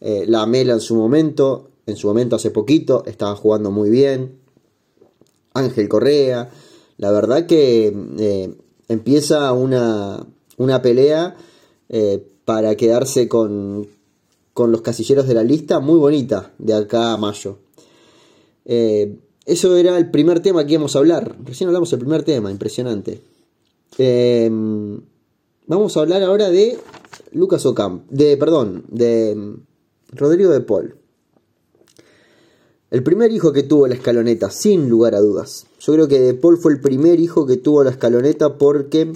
la 0.00 0.46
Mela 0.46 0.74
en 0.74 0.80
su 0.80 0.96
momento, 0.96 1.70
en 1.86 1.96
su 1.96 2.08
momento 2.08 2.36
hace 2.36 2.50
poquito, 2.50 3.04
estaba 3.06 3.34
jugando 3.36 3.70
muy 3.70 3.90
bien. 3.90 4.38
Ángel 5.54 5.88
Correa. 5.88 6.50
La 6.98 7.10
verdad 7.10 7.46
que 7.46 7.92
empieza 8.88 9.52
una, 9.52 10.26
una 10.56 10.82
pelea 10.82 11.36
eh, 11.88 12.24
para 12.44 12.76
quedarse 12.76 13.28
con, 13.28 13.86
con, 14.52 14.72
los 14.72 14.82
casilleros 14.82 15.26
de 15.26 15.34
la 15.34 15.42
lista 15.42 15.80
muy 15.80 15.98
bonita 15.98 16.52
de 16.58 16.74
acá 16.74 17.12
a 17.12 17.16
mayo. 17.16 17.58
Eh, 18.64 19.16
eso 19.44 19.76
era 19.76 19.98
el 19.98 20.10
primer 20.10 20.40
tema 20.40 20.64
que 20.64 20.74
íbamos 20.74 20.94
a 20.94 21.00
hablar. 21.00 21.36
Recién 21.44 21.68
hablamos 21.68 21.90
del 21.90 22.00
primer 22.00 22.22
tema, 22.22 22.50
impresionante. 22.50 23.20
Em, 23.98 25.00
vamos 25.76 25.96
a 25.96 26.00
hablar 26.00 26.22
ahora 26.22 26.50
de 26.50 26.78
Lucas 27.32 27.64
Ocamp, 27.64 28.08
de, 28.10 28.36
perdón, 28.36 28.84
de 28.88 29.56
Rodrigo 30.10 30.52
de 30.52 30.60
Paul. 30.60 30.96
El 32.90 33.02
primer 33.02 33.32
hijo 33.32 33.54
que 33.54 33.62
tuvo 33.62 33.86
la 33.86 33.94
escaloneta, 33.94 34.50
sin 34.50 34.90
lugar 34.90 35.14
a 35.14 35.20
dudas. 35.20 35.66
Yo 35.80 35.94
creo 35.94 36.08
que 36.08 36.20
De 36.20 36.34
Paul 36.34 36.58
fue 36.58 36.72
el 36.72 36.80
primer 36.80 37.20
hijo 37.20 37.46
que 37.46 37.56
tuvo 37.56 37.84
la 37.84 37.90
escaloneta 37.90 38.58
porque, 38.58 39.12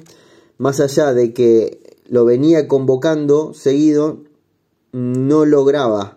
más 0.57 0.81
allá 0.81 1.13
de 1.13 1.35
que 1.35 1.99
lo 2.09 2.25
venía 2.25 2.69
convocando 2.69 3.53
seguido, 3.53 4.25
no 4.93 5.45
lograba 5.45 6.17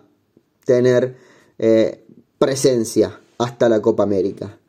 tener 0.64 1.16
eh, 1.58 2.06
presencia 2.38 3.20
hasta 3.36 3.68
la 3.68 3.82
Copa 3.82 4.04
América. 4.04 4.59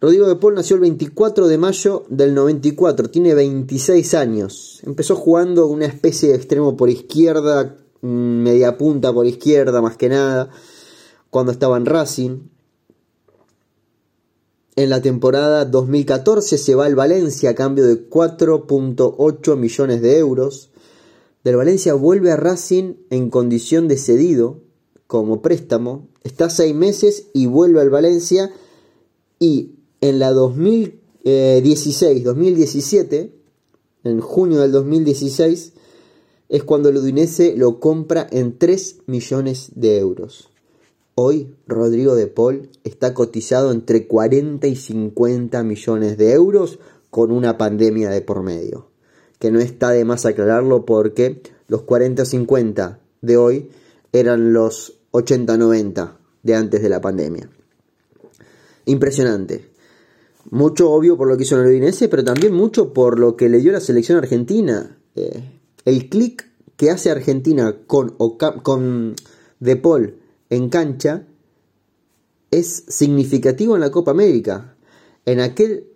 Rodrigo 0.00 0.28
de 0.28 0.36
Paul 0.36 0.54
nació 0.54 0.76
el 0.76 0.82
24 0.82 1.48
de 1.48 1.58
mayo 1.58 2.04
del 2.08 2.32
94, 2.32 3.10
tiene 3.10 3.34
26 3.34 4.14
años. 4.14 4.80
Empezó 4.84 5.16
jugando 5.16 5.66
una 5.66 5.86
especie 5.86 6.28
de 6.28 6.36
extremo 6.36 6.76
por 6.76 6.88
izquierda, 6.88 7.76
mm, 8.00 8.06
media 8.06 8.78
punta 8.78 9.12
por 9.12 9.26
izquierda 9.26 9.82
más 9.82 9.96
que 9.96 10.08
nada 10.08 10.50
cuando 11.30 11.50
estaba 11.50 11.76
en 11.76 11.86
Racing. 11.86 12.38
En 14.76 14.90
la 14.90 15.02
temporada 15.02 15.64
2014 15.64 16.58
se 16.58 16.76
va 16.76 16.86
al 16.86 16.94
Valencia 16.94 17.50
a 17.50 17.54
cambio 17.56 17.84
de 17.84 18.08
4.8 18.08 19.56
millones 19.56 20.00
de 20.00 20.18
euros. 20.18 20.70
Del 21.42 21.56
Valencia 21.56 21.94
vuelve 21.94 22.30
a 22.30 22.36
Racing 22.36 22.94
en 23.10 23.30
condición 23.30 23.88
de 23.88 23.96
cedido 23.96 24.60
como 25.08 25.42
préstamo. 25.42 26.06
Está 26.22 26.50
seis 26.50 26.72
meses 26.72 27.26
y 27.32 27.46
vuelve 27.46 27.80
al 27.80 27.90
Valencia. 27.90 28.52
Y 29.40 29.77
en 30.00 30.18
la 30.18 30.32
2016-2017, 30.32 33.30
en 34.04 34.20
junio 34.20 34.60
del 34.60 34.72
2016, 34.72 35.72
es 36.48 36.64
cuando 36.64 36.88
el 36.88 36.96
Udinese 36.96 37.54
lo 37.56 37.78
compra 37.80 38.26
en 38.30 38.56
3 38.58 39.02
millones 39.06 39.72
de 39.74 39.98
euros. 39.98 40.48
Hoy 41.14 41.54
Rodrigo 41.66 42.14
de 42.14 42.28
Paul 42.28 42.70
está 42.84 43.12
cotizado 43.12 43.72
entre 43.72 44.06
40 44.06 44.66
y 44.68 44.76
50 44.76 45.62
millones 45.64 46.16
de 46.16 46.32
euros 46.32 46.78
con 47.10 47.32
una 47.32 47.58
pandemia 47.58 48.10
de 48.10 48.20
por 48.20 48.42
medio. 48.42 48.86
Que 49.38 49.50
no 49.50 49.60
está 49.60 49.90
de 49.90 50.04
más 50.04 50.26
aclararlo 50.26 50.84
porque 50.84 51.42
los 51.66 51.82
40 51.82 52.22
o 52.22 52.24
50 52.24 53.00
de 53.20 53.36
hoy 53.36 53.70
eran 54.12 54.52
los 54.52 54.98
80-90 55.12 56.16
de 56.42 56.54
antes 56.54 56.82
de 56.82 56.88
la 56.88 57.00
pandemia. 57.00 57.50
Impresionante. 58.84 59.68
Mucho 60.50 60.90
obvio 60.90 61.16
por 61.16 61.28
lo 61.28 61.36
que 61.36 61.42
hizo 61.42 61.60
el 61.60 61.66
Udinese, 61.66 62.08
pero 62.08 62.24
también 62.24 62.54
mucho 62.54 62.92
por 62.92 63.18
lo 63.18 63.36
que 63.36 63.48
le 63.48 63.58
dio 63.58 63.72
la 63.72 63.80
selección 63.80 64.18
argentina. 64.18 64.98
Eh, 65.14 65.42
el 65.84 66.08
clic 66.08 66.48
que 66.76 66.90
hace 66.90 67.10
Argentina 67.10 67.76
con, 67.86 68.16
con 68.62 69.14
De 69.60 69.76
Paul 69.76 70.14
en 70.48 70.68
cancha 70.68 71.26
es 72.50 72.84
significativo 72.88 73.74
en 73.74 73.80
la 73.80 73.90
Copa 73.90 74.12
América. 74.12 74.76
En 75.26 75.40
aquel 75.40 75.88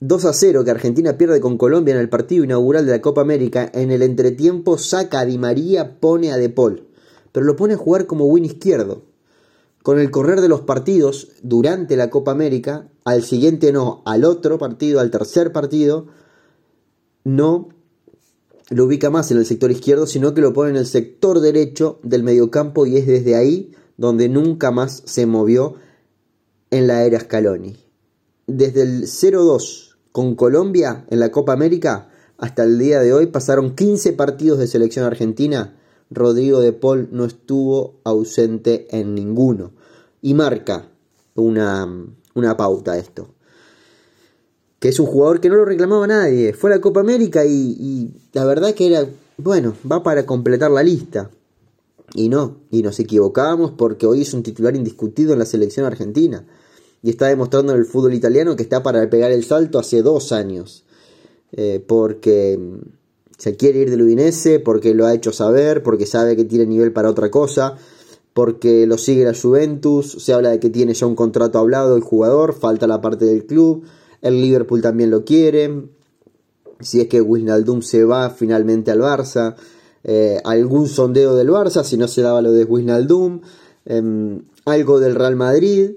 2 0.00 0.24
a 0.24 0.32
0 0.32 0.64
que 0.64 0.70
Argentina 0.70 1.18
pierde 1.18 1.40
con 1.40 1.58
Colombia 1.58 1.94
en 1.94 2.00
el 2.00 2.08
partido 2.08 2.42
inaugural 2.42 2.86
de 2.86 2.92
la 2.92 3.02
Copa 3.02 3.20
América, 3.20 3.70
en 3.74 3.90
el 3.90 4.02
entretiempo 4.02 4.78
saca 4.78 5.20
a 5.20 5.24
Di 5.26 5.38
María, 5.38 6.00
pone 6.00 6.32
a 6.32 6.38
De 6.38 6.48
Paul, 6.48 6.88
pero 7.32 7.44
lo 7.44 7.54
pone 7.54 7.74
a 7.74 7.76
jugar 7.76 8.06
como 8.06 8.24
win 8.24 8.46
izquierdo. 8.46 9.09
Con 9.82 9.98
el 9.98 10.10
correr 10.10 10.40
de 10.40 10.48
los 10.48 10.60
partidos 10.60 11.28
durante 11.42 11.96
la 11.96 12.10
Copa 12.10 12.32
América, 12.32 12.88
al 13.04 13.22
siguiente 13.22 13.72
no, 13.72 14.02
al 14.04 14.24
otro 14.24 14.58
partido, 14.58 15.00
al 15.00 15.10
tercer 15.10 15.52
partido, 15.52 16.06
no 17.24 17.68
lo 18.68 18.84
ubica 18.84 19.10
más 19.10 19.30
en 19.30 19.38
el 19.38 19.46
sector 19.46 19.70
izquierdo, 19.70 20.06
sino 20.06 20.32
que 20.32 20.40
lo 20.40 20.52
pone 20.52 20.70
en 20.70 20.76
el 20.76 20.86
sector 20.86 21.40
derecho 21.40 21.98
del 22.02 22.22
mediocampo 22.22 22.86
y 22.86 22.96
es 22.96 23.06
desde 23.06 23.34
ahí 23.34 23.72
donde 23.96 24.28
nunca 24.28 24.70
más 24.70 25.02
se 25.06 25.26
movió 25.26 25.74
en 26.70 26.86
la 26.86 27.04
era 27.04 27.20
Scaloni. 27.20 27.76
Desde 28.46 28.82
el 28.82 29.02
0-2 29.04 29.96
con 30.12 30.34
Colombia 30.36 31.04
en 31.10 31.20
la 31.20 31.30
Copa 31.30 31.52
América 31.52 32.08
hasta 32.38 32.62
el 32.62 32.78
día 32.78 33.00
de 33.00 33.12
hoy 33.12 33.26
pasaron 33.26 33.74
15 33.74 34.14
partidos 34.14 34.58
de 34.58 34.66
selección 34.66 35.04
argentina. 35.04 35.76
Rodrigo 36.10 36.60
de 36.60 36.72
Paul 36.72 37.08
no 37.12 37.24
estuvo 37.24 38.00
ausente 38.04 38.88
en 38.90 39.14
ninguno. 39.14 39.72
Y 40.22 40.34
marca 40.34 40.88
una, 41.34 41.88
una 42.34 42.56
pauta 42.56 42.98
esto. 42.98 43.28
Que 44.78 44.88
es 44.88 44.98
un 44.98 45.06
jugador 45.06 45.40
que 45.40 45.48
no 45.48 45.56
lo 45.56 45.64
reclamaba 45.64 46.06
nadie. 46.06 46.52
Fue 46.52 46.70
a 46.70 46.76
la 46.76 46.80
Copa 46.80 47.00
América 47.00 47.44
y, 47.44 47.76
y 47.78 48.14
la 48.32 48.44
verdad 48.44 48.74
que 48.74 48.86
era, 48.86 49.06
bueno, 49.36 49.74
va 49.90 50.02
para 50.02 50.26
completar 50.26 50.70
la 50.70 50.82
lista. 50.82 51.30
Y 52.14 52.28
no, 52.28 52.56
y 52.70 52.82
nos 52.82 52.98
equivocábamos 52.98 53.72
porque 53.72 54.06
hoy 54.06 54.22
es 54.22 54.34
un 54.34 54.42
titular 54.42 54.74
indiscutido 54.74 55.32
en 55.32 55.38
la 55.38 55.46
selección 55.46 55.86
argentina. 55.86 56.44
Y 57.02 57.10
está 57.10 57.28
demostrando 57.28 57.72
en 57.72 57.78
el 57.78 57.86
fútbol 57.86 58.14
italiano 58.14 58.56
que 58.56 58.62
está 58.62 58.82
para 58.82 59.08
pegar 59.08 59.30
el 59.30 59.44
salto 59.44 59.78
hace 59.78 60.02
dos 60.02 60.32
años. 60.32 60.84
Eh, 61.52 61.82
porque 61.86 62.58
se 63.40 63.56
quiere 63.56 63.78
ir 63.78 63.90
del 63.90 64.02
Udinese, 64.02 64.60
porque 64.60 64.92
lo 64.92 65.06
ha 65.06 65.14
hecho 65.14 65.32
saber, 65.32 65.82
porque 65.82 66.04
sabe 66.04 66.36
que 66.36 66.44
tiene 66.44 66.66
nivel 66.66 66.92
para 66.92 67.08
otra 67.08 67.30
cosa, 67.30 67.74
porque 68.34 68.86
lo 68.86 68.98
sigue 68.98 69.24
la 69.24 69.32
Juventus, 69.32 70.12
se 70.22 70.34
habla 70.34 70.50
de 70.50 70.60
que 70.60 70.68
tiene 70.68 70.92
ya 70.92 71.06
un 71.06 71.14
contrato 71.14 71.58
hablado 71.58 71.96
el 71.96 72.02
jugador, 72.02 72.52
falta 72.52 72.86
la 72.86 73.00
parte 73.00 73.24
del 73.24 73.46
club, 73.46 73.84
el 74.20 74.42
Liverpool 74.42 74.82
también 74.82 75.10
lo 75.10 75.24
quiere, 75.24 75.88
si 76.80 77.00
es 77.00 77.06
que 77.06 77.22
Wijnaldum 77.22 77.80
se 77.80 78.04
va 78.04 78.28
finalmente 78.28 78.90
al 78.90 79.00
Barça, 79.00 79.56
eh, 80.04 80.38
algún 80.44 80.86
sondeo 80.86 81.34
del 81.34 81.48
Barça, 81.48 81.82
si 81.82 81.96
no 81.96 82.08
se 82.08 82.20
daba 82.20 82.42
lo 82.42 82.52
de 82.52 82.64
Wijnaldum, 82.64 83.40
em, 83.86 84.42
algo 84.66 85.00
del 85.00 85.14
Real 85.14 85.36
Madrid, 85.36 85.92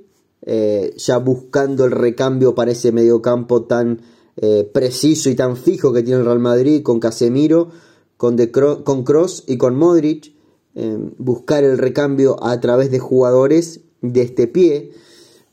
eh, 0.45 0.93
ya 0.95 1.17
buscando 1.17 1.83
el 1.83 1.91
recambio 1.91 2.55
para 2.55 2.71
ese 2.71 2.93
mediocampo 2.93 3.63
tan 3.63 3.99
eh, 4.37 4.69
preciso 4.71 5.29
y 5.29 5.35
tan 5.35 5.57
fijo 5.57 5.93
que 5.93 6.03
tiene 6.03 6.19
el 6.19 6.25
Real 6.25 6.39
Madrid 6.39 6.81
con 6.81 6.99
Casemiro, 6.99 7.69
con, 8.17 8.37
con 8.83 9.03
Cross 9.03 9.43
y 9.47 9.57
con 9.57 9.75
Modric, 9.75 10.33
em, 10.75 11.11
buscar 11.17 11.63
el 11.63 11.77
recambio 11.77 12.43
a 12.43 12.59
través 12.59 12.91
de 12.91 12.99
jugadores 12.99 13.81
de 14.01 14.21
este 14.21 14.47
pie. 14.47 14.91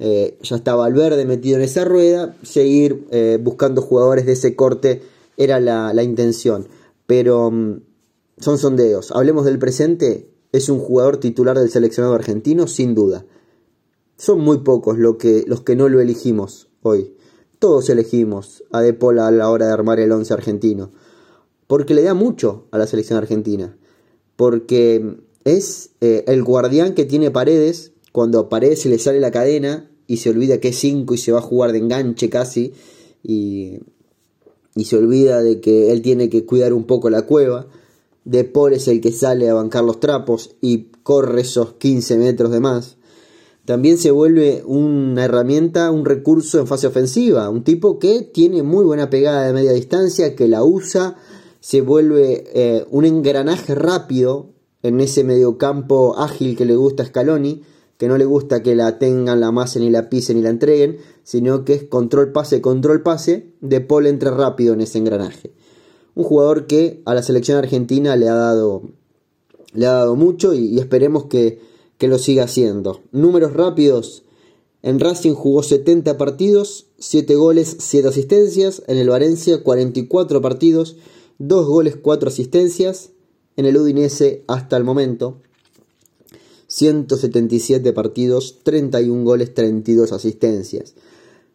ya 0.00 0.56
estaba 0.56 0.84
Valverde 0.84 1.26
metido 1.26 1.58
en 1.58 1.62
esa 1.62 1.84
rueda, 1.84 2.34
seguir 2.42 3.06
buscando 3.42 3.82
jugadores 3.82 4.24
de 4.24 4.32
ese 4.32 4.56
corte 4.56 5.02
era 5.36 5.60
la, 5.60 5.92
la 5.92 6.02
intención. 6.02 6.68
Pero 7.06 7.48
em, 7.48 7.80
son 8.40 8.58
sondeos. 8.58 9.12
Hablemos 9.12 9.44
del 9.44 9.58
presente. 9.58 10.30
Es 10.52 10.68
un 10.68 10.80
jugador 10.80 11.18
titular 11.18 11.58
del 11.58 11.70
seleccionado 11.70 12.14
argentino, 12.14 12.66
sin 12.66 12.94
duda. 12.94 13.24
Son 14.16 14.40
muy 14.40 14.58
pocos 14.58 14.98
lo 14.98 15.16
que, 15.16 15.44
los 15.46 15.62
que 15.62 15.76
no 15.76 15.88
lo 15.88 16.00
elegimos 16.00 16.68
hoy. 16.82 17.14
Todos 17.60 17.88
elegimos 17.88 18.64
a 18.72 18.80
De 18.80 18.92
Paul 18.92 19.20
a 19.20 19.30
la 19.30 19.48
hora 19.48 19.68
de 19.68 19.72
armar 19.72 20.00
el 20.00 20.10
once 20.10 20.34
argentino. 20.34 20.90
Porque 21.68 21.94
le 21.94 22.02
da 22.02 22.14
mucho 22.14 22.66
a 22.72 22.78
la 22.78 22.88
selección 22.88 23.18
argentina. 23.18 23.78
Porque 24.34 25.20
es 25.44 25.90
eh, 26.00 26.24
el 26.26 26.42
guardián 26.42 26.94
que 26.94 27.04
tiene 27.04 27.30
paredes. 27.30 27.92
Cuando 28.10 28.48
Paredes 28.48 28.84
le 28.86 28.98
sale 28.98 29.20
la 29.20 29.30
cadena 29.30 29.88
y 30.08 30.16
se 30.16 30.30
olvida 30.30 30.58
que 30.58 30.70
es 30.70 30.78
5 30.78 31.14
y 31.14 31.18
se 31.18 31.30
va 31.30 31.38
a 31.38 31.42
jugar 31.42 31.70
de 31.70 31.78
enganche 31.78 32.28
casi. 32.28 32.72
Y 33.22 33.78
y 34.74 34.84
se 34.84 34.96
olvida 34.96 35.42
de 35.42 35.60
que 35.60 35.92
él 35.92 36.02
tiene 36.02 36.28
que 36.28 36.46
cuidar 36.46 36.72
un 36.72 36.84
poco 36.84 37.10
la 37.10 37.22
cueva. 37.22 37.66
De 38.24 38.44
Paul 38.44 38.74
es 38.74 38.88
el 38.88 39.00
que 39.00 39.12
sale 39.12 39.48
a 39.48 39.54
bancar 39.54 39.84
los 39.84 40.00
trapos 40.00 40.56
y 40.60 40.88
corre 41.02 41.40
esos 41.40 41.74
15 41.74 42.16
metros 42.18 42.50
de 42.50 42.60
más. 42.60 42.96
También 43.70 43.98
se 43.98 44.10
vuelve 44.10 44.64
una 44.66 45.26
herramienta, 45.26 45.92
un 45.92 46.04
recurso 46.04 46.58
en 46.58 46.66
fase 46.66 46.88
ofensiva. 46.88 47.48
Un 47.48 47.62
tipo 47.62 48.00
que 48.00 48.22
tiene 48.22 48.64
muy 48.64 48.84
buena 48.84 49.10
pegada 49.10 49.46
de 49.46 49.52
media 49.52 49.70
distancia, 49.70 50.34
que 50.34 50.48
la 50.48 50.64
usa, 50.64 51.14
se 51.60 51.80
vuelve 51.80 52.50
eh, 52.52 52.84
un 52.90 53.04
engranaje 53.04 53.76
rápido 53.76 54.48
en 54.82 55.00
ese 55.00 55.22
mediocampo 55.22 56.18
ágil 56.18 56.56
que 56.56 56.64
le 56.64 56.74
gusta 56.74 57.04
a 57.04 57.06
Scaloni, 57.06 57.62
que 57.96 58.08
no 58.08 58.18
le 58.18 58.24
gusta 58.24 58.60
que 58.60 58.74
la 58.74 58.98
tengan, 58.98 59.38
la 59.38 59.52
masen 59.52 59.82
ni 59.82 59.90
la 59.90 60.10
pisen 60.10 60.38
ni 60.38 60.42
la 60.42 60.50
entreguen, 60.50 60.96
sino 61.22 61.64
que 61.64 61.74
es 61.74 61.84
control 61.84 62.32
pase, 62.32 62.60
control 62.60 63.04
pase, 63.04 63.52
De 63.60 63.80
Paul 63.80 64.08
entra 64.08 64.32
rápido 64.32 64.74
en 64.74 64.80
ese 64.80 64.98
engranaje. 64.98 65.52
Un 66.16 66.24
jugador 66.24 66.66
que 66.66 67.02
a 67.04 67.14
la 67.14 67.22
selección 67.22 67.56
argentina 67.56 68.16
le 68.16 68.28
ha 68.28 68.34
dado, 68.34 68.82
le 69.74 69.86
ha 69.86 69.92
dado 69.92 70.16
mucho 70.16 70.54
y, 70.54 70.76
esperemos 70.80 71.26
que, 71.26 71.69
que 72.00 72.08
lo 72.08 72.18
siga 72.18 72.44
haciendo. 72.44 73.02
Números 73.12 73.52
rápidos. 73.52 74.24
En 74.82 74.98
Racing 74.98 75.34
jugó 75.34 75.62
70 75.62 76.16
partidos, 76.16 76.86
7 76.98 77.34
goles, 77.34 77.76
7 77.78 78.08
asistencias. 78.08 78.82
En 78.86 78.96
el 78.96 79.10
Valencia 79.10 79.62
44 79.62 80.40
partidos, 80.40 80.96
2 81.38 81.66
goles, 81.66 81.96
4 82.00 82.30
asistencias. 82.30 83.10
En 83.56 83.66
el 83.66 83.76
Udinese 83.76 84.44
hasta 84.48 84.78
el 84.78 84.84
momento 84.84 85.42
177 86.68 87.92
partidos, 87.92 88.60
31 88.62 89.22
goles, 89.22 89.52
32 89.52 90.12
asistencias. 90.12 90.94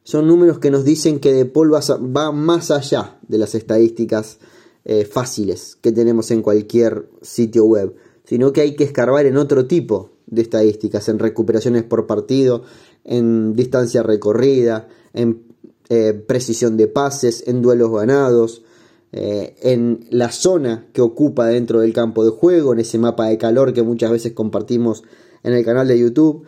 Son 0.03 0.27
números 0.27 0.59
que 0.59 0.69
nos 0.69 0.85
dicen 0.85 1.19
que 1.19 1.33
De 1.33 1.45
Paul 1.45 1.73
va, 1.73 2.31
más 2.31 2.69
allá 2.69 3.17
de 3.27 3.39
las 3.39 3.55
estadísticas 3.55 4.37
eh, 4.83 5.05
fáciles 5.05 5.75
que 5.81 5.91
tenemos 5.91 6.29
en 6.29 6.43
cualquier 6.43 7.09
sitio 7.23 7.65
web, 7.65 7.95
sino 8.25 8.53
que 8.53 8.61
hay 8.61 8.75
que 8.75 8.83
escarbar 8.83 9.25
en 9.25 9.37
otro 9.37 9.65
tipo 9.65 10.14
de 10.27 10.41
estadísticas, 10.41 11.07
en 11.09 11.19
recuperaciones 11.19 11.83
por 11.83 12.07
partido, 12.07 12.63
en 13.03 13.55
distancia 13.55 14.03
recorrida, 14.03 14.87
en 15.13 15.43
eh, 15.89 16.13
precisión 16.13 16.77
de 16.77 16.87
pases, 16.87 17.43
en 17.47 17.61
duelos 17.61 17.91
ganados, 17.91 18.63
eh, 19.11 19.55
en 19.61 20.05
la 20.09 20.31
zona 20.31 20.87
que 20.91 21.01
ocupa 21.01 21.47
dentro 21.47 21.79
del 21.79 21.93
campo 21.93 22.25
de 22.25 22.31
juego, 22.31 22.73
en 22.73 22.79
ese 22.79 22.97
mapa 22.97 23.27
de 23.27 23.37
calor 23.37 23.73
que 23.73 23.83
muchas 23.83 24.11
veces 24.11 24.33
compartimos 24.33 25.03
en 25.43 25.53
el 25.53 25.63
canal 25.63 25.87
de 25.87 25.99
YouTube. 25.99 26.43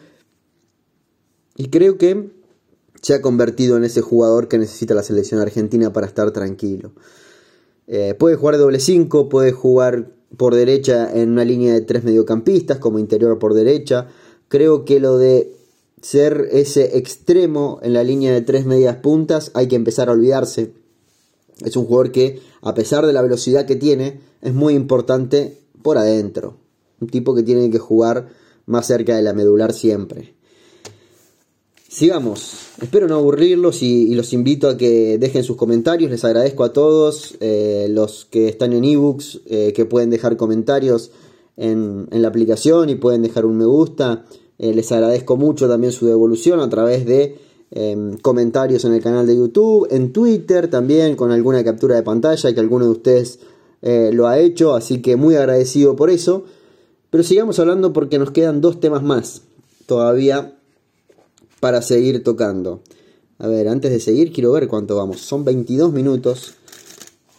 Y 1.55 1.69
creo 1.69 1.97
que 1.97 2.31
se 3.01 3.13
ha 3.13 3.21
convertido 3.21 3.77
en 3.77 3.83
ese 3.83 4.01
jugador 4.01 4.47
que 4.47 4.57
necesita 4.57 4.95
la 4.95 5.03
selección 5.03 5.39
argentina 5.39 5.93
para 5.93 6.07
estar 6.07 6.31
tranquilo. 6.31 6.91
Eh, 7.87 8.15
puede 8.15 8.35
jugar 8.35 8.57
doble 8.57 8.79
5, 8.79 9.29
puede 9.29 9.51
jugar 9.51 10.16
por 10.35 10.55
derecha 10.55 11.09
en 11.13 11.31
una 11.31 11.45
línea 11.45 11.73
de 11.73 11.81
tres 11.81 12.03
mediocampistas, 12.03 12.79
como 12.79 12.99
interior 12.99 13.39
por 13.39 13.53
derecha. 13.53 14.07
Creo 14.49 14.85
que 14.85 14.99
lo 14.99 15.17
de 15.17 15.53
ser 16.01 16.49
ese 16.51 16.97
extremo 16.97 17.79
en 17.81 17.93
la 17.93 18.03
línea 18.03 18.33
de 18.33 18.41
tres 18.41 18.65
medias 18.65 18.97
puntas 18.97 19.51
hay 19.53 19.67
que 19.67 19.75
empezar 19.75 20.09
a 20.09 20.13
olvidarse. 20.13 20.73
Es 21.63 21.75
un 21.75 21.85
jugador 21.85 22.11
que, 22.11 22.39
a 22.61 22.73
pesar 22.73 23.05
de 23.05 23.13
la 23.13 23.21
velocidad 23.21 23.65
que 23.65 23.75
tiene, 23.75 24.19
es 24.41 24.53
muy 24.53 24.73
importante 24.75 25.57
por 25.81 25.97
adentro. 25.97 26.57
Un 26.99 27.07
tipo 27.07 27.33
que 27.33 27.43
tiene 27.43 27.69
que 27.71 27.79
jugar 27.79 28.29
más 28.65 28.85
cerca 28.85 29.15
de 29.15 29.23
la 29.23 29.33
medular 29.33 29.73
siempre. 29.73 30.36
Sigamos. 31.97 32.53
Espero 32.79 33.07
no 33.07 33.15
aburrirlos 33.15 33.81
y, 33.81 34.13
los 34.13 34.31
invito 34.31 34.69
a 34.69 34.77
que 34.77 35.17
dejen 35.17 35.43
sus 35.43 35.57
comentarios. 35.57 36.11
Les 36.11 36.23
agradezco 36.23 36.63
a 36.63 36.71
todos 36.71 37.35
eh, 37.39 37.87
los 37.89 38.25
que 38.25 38.49
están 38.49 38.73
en 38.73 38.83
ebooks, 38.83 39.41
eh, 39.47 39.73
que 39.73 39.85
pueden 39.85 40.11
dejar 40.11 40.37
comentarios 40.37 41.09
en, 41.55 42.07
la 42.11 42.27
aplicación 42.27 42.91
y 42.91 42.95
pueden 42.97 43.23
dejar 43.23 43.47
un 43.47 43.57
me 43.57 43.65
gusta. 43.65 44.25
Eh, 44.59 44.75
les 44.75 44.91
agradezco 44.91 45.37
mucho 45.37 45.67
también 45.67 45.91
su 45.91 46.05
devolución 46.05 46.59
a 46.59 46.69
través 46.69 47.03
de 47.07 47.39
Em, 47.71 48.15
comentarios 48.19 48.85
en 48.85 48.93
el 48.93 49.01
canal 49.01 49.25
de 49.25 49.35
YouTube, 49.35 49.87
en 49.89 50.13
Twitter 50.13 50.69
también 50.69 51.15
con 51.15 51.31
alguna 51.31 51.63
captura 51.65 51.95
de 51.95 52.03
pantalla 52.03 52.53
que 52.53 52.59
alguno 52.61 52.85
de 52.85 52.91
ustedes 52.91 53.39
lo 53.81 54.27
ha 54.27 54.39
hecho, 54.39 54.75
así 54.75 55.01
que 55.01 55.15
muy 55.15 55.35
agradecido 55.35 55.95
por 55.95 56.11
eso. 56.11 56.45
Pero 57.09 57.23
sigamos 57.23 57.57
hablando 57.59 57.91
porque 57.91 58.19
nos 58.19 58.29
quedan 58.29 58.61
dos 58.61 58.79
temas 58.79 59.01
más 59.01 59.41
todavía 59.87 60.56
para 61.59 61.81
seguir 61.81 62.23
tocando. 62.23 62.81
A 63.39 63.47
ver, 63.47 63.67
antes 63.67 63.91
de 63.91 63.99
seguir 63.99 64.31
quiero 64.31 64.51
ver 64.51 64.67
cuánto 64.67 64.95
vamos. 64.95 65.21
Son 65.21 65.45
22 65.45 65.93
minutos 65.93 66.55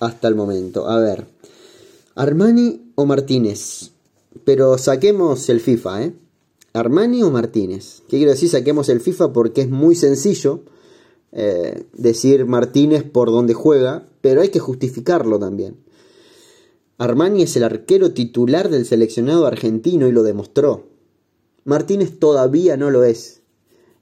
hasta 0.01 0.29
el 0.29 0.35
momento. 0.35 0.89
A 0.89 0.99
ver, 0.99 1.27
Armani 2.15 2.93
o 2.95 3.07
Martínez. 3.07 3.91
Pero 4.45 4.79
saquemos 4.79 5.49
el 5.49 5.61
FIFA, 5.61 6.03
¿eh? 6.05 6.13
Armani 6.73 7.23
o 7.23 7.31
Martínez. 7.31 8.03
¿Qué 8.09 8.19
quiero 8.19 8.31
decir? 8.31 8.49
Saquemos 8.49 8.89
el 8.89 9.01
FIFA 9.01 9.33
porque 9.33 9.63
es 9.63 9.71
muy 9.71 9.95
sencillo 9.95 10.63
eh, 11.33 11.85
decir 11.93 12.47
Martínez 12.47 13.05
por 13.05 13.31
donde 13.31 13.55
juega, 13.55 14.07
pero 14.21 14.41
hay 14.41 14.49
que 14.49 14.61
justificarlo 14.61 15.39
también. 15.39 15.77
Armani 16.99 17.43
es 17.43 17.57
el 17.57 17.65
arquero 17.65 18.13
titular 18.13 18.69
del 18.69 18.85
seleccionado 18.85 19.47
argentino 19.47 20.09
y 20.09 20.13
lo 20.13 20.23
demostró. 20.23 20.89
Martínez 21.65 22.19
todavía 22.19 22.77
no 22.77 22.91
lo 22.91 23.05
es. 23.05 23.38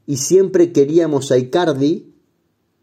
Y 0.06 0.18
siempre 0.18 0.72
queríamos 0.72 1.32
a 1.32 1.38
Icardi 1.38 2.14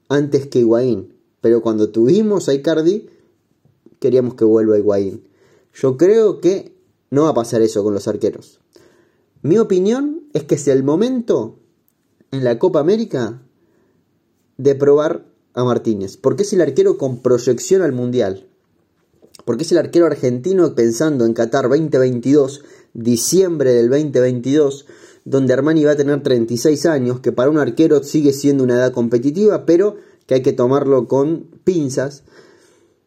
antes 0.09 0.47
que 0.47 0.59
Higuaín. 0.59 1.13
Pero 1.41 1.61
cuando 1.61 1.89
tuvimos 1.89 2.49
a 2.49 2.53
Icardi, 2.53 3.09
queríamos 3.99 4.35
que 4.35 4.45
vuelva 4.45 4.77
Higuaín. 4.77 5.23
Yo 5.73 5.97
creo 5.97 6.39
que 6.41 6.75
no 7.09 7.23
va 7.23 7.29
a 7.29 7.33
pasar 7.33 7.61
eso 7.61 7.83
con 7.83 7.93
los 7.93 8.07
arqueros. 8.07 8.59
Mi 9.41 9.57
opinión 9.57 10.23
es 10.33 10.43
que 10.43 10.55
es 10.55 10.67
el 10.67 10.83
momento 10.83 11.59
en 12.31 12.43
la 12.43 12.59
Copa 12.59 12.79
América 12.79 13.41
de 14.57 14.75
probar 14.75 15.25
a 15.53 15.63
Martínez, 15.63 16.17
porque 16.17 16.43
es 16.43 16.53
el 16.53 16.61
arquero 16.61 16.97
con 16.97 17.21
proyección 17.21 17.81
al 17.81 17.91
Mundial, 17.91 18.47
porque 19.45 19.63
es 19.63 19.71
el 19.71 19.77
arquero 19.77 20.05
argentino 20.05 20.73
pensando 20.75 21.25
en 21.25 21.33
Qatar 21.33 21.69
2022, 21.69 22.63
diciembre 22.93 23.73
del 23.73 23.89
2022, 23.89 24.85
donde 25.25 25.53
Armani 25.53 25.85
va 25.85 25.91
a 25.91 25.95
tener 25.95 26.21
36 26.21 26.85
años, 26.85 27.19
que 27.19 27.31
para 27.31 27.49
un 27.49 27.57
arquero 27.57 28.03
sigue 28.03 28.33
siendo 28.33 28.63
una 28.63 28.75
edad 28.75 28.91
competitiva, 28.91 29.65
pero 29.65 29.95
que 30.25 30.35
hay 30.35 30.41
que 30.41 30.53
tomarlo 30.53 31.07
con 31.07 31.47
pinzas. 31.63 32.23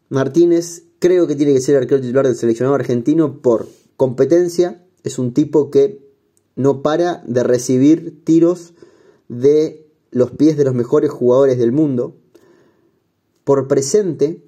Martínez 0.08 0.84
creo 0.98 1.26
que 1.26 1.36
tiene 1.36 1.52
que 1.52 1.60
ser 1.60 1.76
arquero 1.76 2.00
titular 2.00 2.26
del 2.26 2.36
seleccionado 2.36 2.74
argentino 2.74 3.40
por 3.40 3.68
competencia, 3.96 4.82
es 5.02 5.18
un 5.18 5.32
tipo 5.32 5.70
que 5.70 6.04
no 6.56 6.82
para 6.82 7.22
de 7.26 7.42
recibir 7.42 8.24
tiros 8.24 8.72
de 9.28 9.86
los 10.10 10.30
pies 10.30 10.56
de 10.56 10.64
los 10.64 10.74
mejores 10.74 11.10
jugadores 11.10 11.58
del 11.58 11.72
mundo. 11.72 12.16
Por 13.44 13.68
presente, 13.68 14.42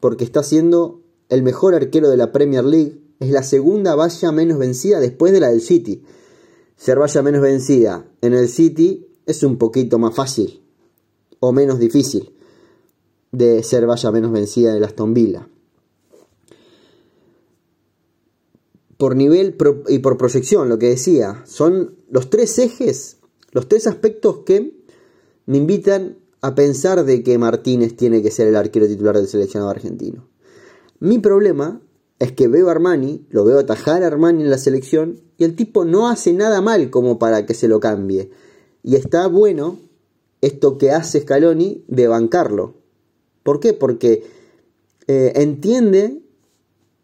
porque 0.00 0.24
está 0.24 0.42
siendo 0.42 1.02
el 1.28 1.42
mejor 1.42 1.74
arquero 1.74 2.08
de 2.08 2.16
la 2.16 2.32
Premier 2.32 2.64
League, 2.64 3.00
es 3.20 3.30
la 3.30 3.42
segunda 3.42 3.94
valla 3.94 4.32
menos 4.32 4.58
vencida 4.58 5.00
después 5.00 5.32
de 5.32 5.40
la 5.40 5.50
del 5.50 5.60
City. 5.60 6.02
Ser 6.82 6.98
valla 6.98 7.22
menos 7.22 7.42
vencida 7.42 8.04
en 8.22 8.34
el 8.34 8.48
City 8.48 9.06
es 9.24 9.44
un 9.44 9.56
poquito 9.56 10.00
más 10.00 10.16
fácil 10.16 10.64
o 11.38 11.52
menos 11.52 11.78
difícil 11.78 12.34
de 13.30 13.62
ser 13.62 13.86
valla 13.86 14.10
menos 14.10 14.32
vencida 14.32 14.70
en 14.72 14.78
el 14.78 14.84
Aston 14.84 15.14
Villa. 15.14 15.46
por 18.96 19.14
nivel 19.14 19.56
y 19.88 19.98
por 20.00 20.16
proyección, 20.16 20.68
lo 20.68 20.78
que 20.78 20.88
decía. 20.88 21.42
Son 21.46 21.96
los 22.10 22.30
tres 22.30 22.58
ejes, 22.58 23.18
los 23.52 23.68
tres 23.68 23.86
aspectos 23.86 24.38
que 24.46 24.74
me 25.46 25.58
invitan 25.58 26.18
a 26.40 26.56
pensar 26.56 27.04
de 27.04 27.22
que 27.22 27.38
Martínez 27.38 27.96
tiene 27.96 28.22
que 28.22 28.32
ser 28.32 28.48
el 28.48 28.56
arquero 28.56 28.88
titular 28.88 29.16
del 29.16 29.28
seleccionado 29.28 29.70
argentino. 29.70 30.28
Mi 30.98 31.20
problema 31.20 31.80
es 32.22 32.30
que 32.30 32.46
veo 32.46 32.68
a 32.68 32.70
Armani, 32.70 33.26
lo 33.30 33.44
veo 33.44 33.58
atajar 33.58 34.04
a 34.04 34.06
Armani 34.06 34.44
en 34.44 34.50
la 34.50 34.56
selección 34.56 35.20
y 35.38 35.44
el 35.44 35.56
tipo 35.56 35.84
no 35.84 36.08
hace 36.08 36.32
nada 36.32 36.60
mal 36.60 36.88
como 36.88 37.18
para 37.18 37.46
que 37.46 37.52
se 37.52 37.66
lo 37.66 37.80
cambie. 37.80 38.30
Y 38.84 38.94
está 38.94 39.26
bueno 39.26 39.80
esto 40.40 40.78
que 40.78 40.92
hace 40.92 41.22
Scaloni 41.22 41.84
de 41.88 42.06
bancarlo. 42.06 42.74
¿Por 43.42 43.58
qué? 43.58 43.72
Porque 43.72 44.24
eh, 45.08 45.32
entiende 45.34 46.22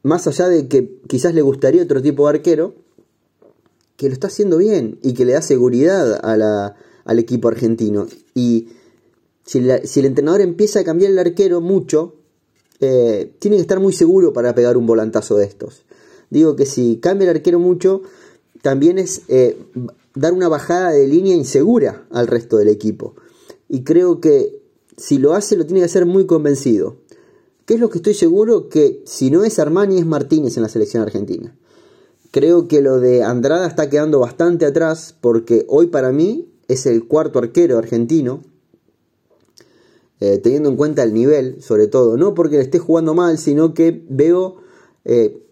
más 0.04 0.28
allá 0.28 0.48
de 0.48 0.68
que 0.68 1.00
quizás 1.08 1.34
le 1.34 1.42
gustaría 1.42 1.82
otro 1.82 2.00
tipo 2.00 2.28
de 2.28 2.36
arquero, 2.36 2.76
que 3.96 4.06
lo 4.06 4.12
está 4.12 4.28
haciendo 4.28 4.58
bien 4.58 5.00
y 5.02 5.14
que 5.14 5.24
le 5.24 5.32
da 5.32 5.42
seguridad 5.42 6.20
al 6.22 7.18
equipo 7.18 7.48
argentino. 7.48 8.06
Y 8.36 8.68
si, 9.44 9.58
el 9.58 10.06
entrenador 10.06 10.42
empieza 10.42 10.78
a 10.78 10.84
cambiar 10.84 11.10
el 11.10 11.18
arquero 11.18 11.60
mucho, 11.60 12.14
eh, 12.80 13.32
tiene 13.38 13.56
que 13.56 13.62
estar 13.62 13.80
muy 13.80 13.92
seguro 13.92 14.32
para 14.32 14.54
pegar 14.54 14.76
un 14.76 14.86
volantazo 14.86 15.36
de 15.36 15.44
estos. 15.44 15.82
Digo 16.30 16.56
que 16.56 16.66
si 16.66 16.98
cambia 16.98 17.30
el 17.30 17.36
arquero 17.36 17.58
mucho, 17.58 18.02
también 18.62 18.98
es 18.98 19.22
eh, 19.28 19.56
dar 20.14 20.32
una 20.32 20.48
bajada 20.48 20.90
de 20.90 21.06
línea 21.06 21.34
insegura 21.34 22.06
al 22.10 22.26
resto 22.26 22.56
del 22.56 22.68
equipo. 22.68 23.14
Y 23.68 23.82
creo 23.82 24.20
que 24.20 24.62
si 24.96 25.18
lo 25.18 25.34
hace, 25.34 25.56
lo 25.56 25.64
tiene 25.64 25.80
que 25.80 25.86
hacer 25.86 26.06
muy 26.06 26.26
convencido. 26.26 26.96
¿Qué 27.64 27.74
es 27.74 27.80
lo 27.80 27.90
que 27.90 27.98
estoy 27.98 28.14
seguro? 28.14 28.68
Que 28.68 29.02
si 29.04 29.30
no 29.30 29.44
es 29.44 29.58
Armani 29.58 29.98
es 29.98 30.06
Martínez 30.06 30.56
en 30.56 30.62
la 30.62 30.68
selección 30.68 31.02
argentina. 31.02 31.54
Creo 32.30 32.68
que 32.68 32.82
lo 32.82 32.98
de 32.98 33.22
Andrada 33.22 33.66
está 33.66 33.88
quedando 33.88 34.20
bastante 34.20 34.66
atrás 34.66 35.14
porque 35.20 35.64
hoy 35.68 35.86
para 35.86 36.12
mí 36.12 36.48
es 36.68 36.86
el 36.86 37.06
cuarto 37.06 37.38
arquero 37.38 37.78
argentino, 37.78 38.42
eh, 40.20 40.38
teniendo 40.38 40.68
en 40.68 40.76
cuenta 40.76 41.02
el 41.02 41.14
nivel, 41.14 41.62
sobre 41.62 41.86
todo, 41.86 42.16
no 42.16 42.34
porque 42.34 42.56
le 42.56 42.62
esté 42.62 42.78
jugando 42.78 43.14
mal, 43.14 43.38
sino 43.38 43.74
que 43.74 44.04
veo 44.08 44.56
eh, 45.04 45.42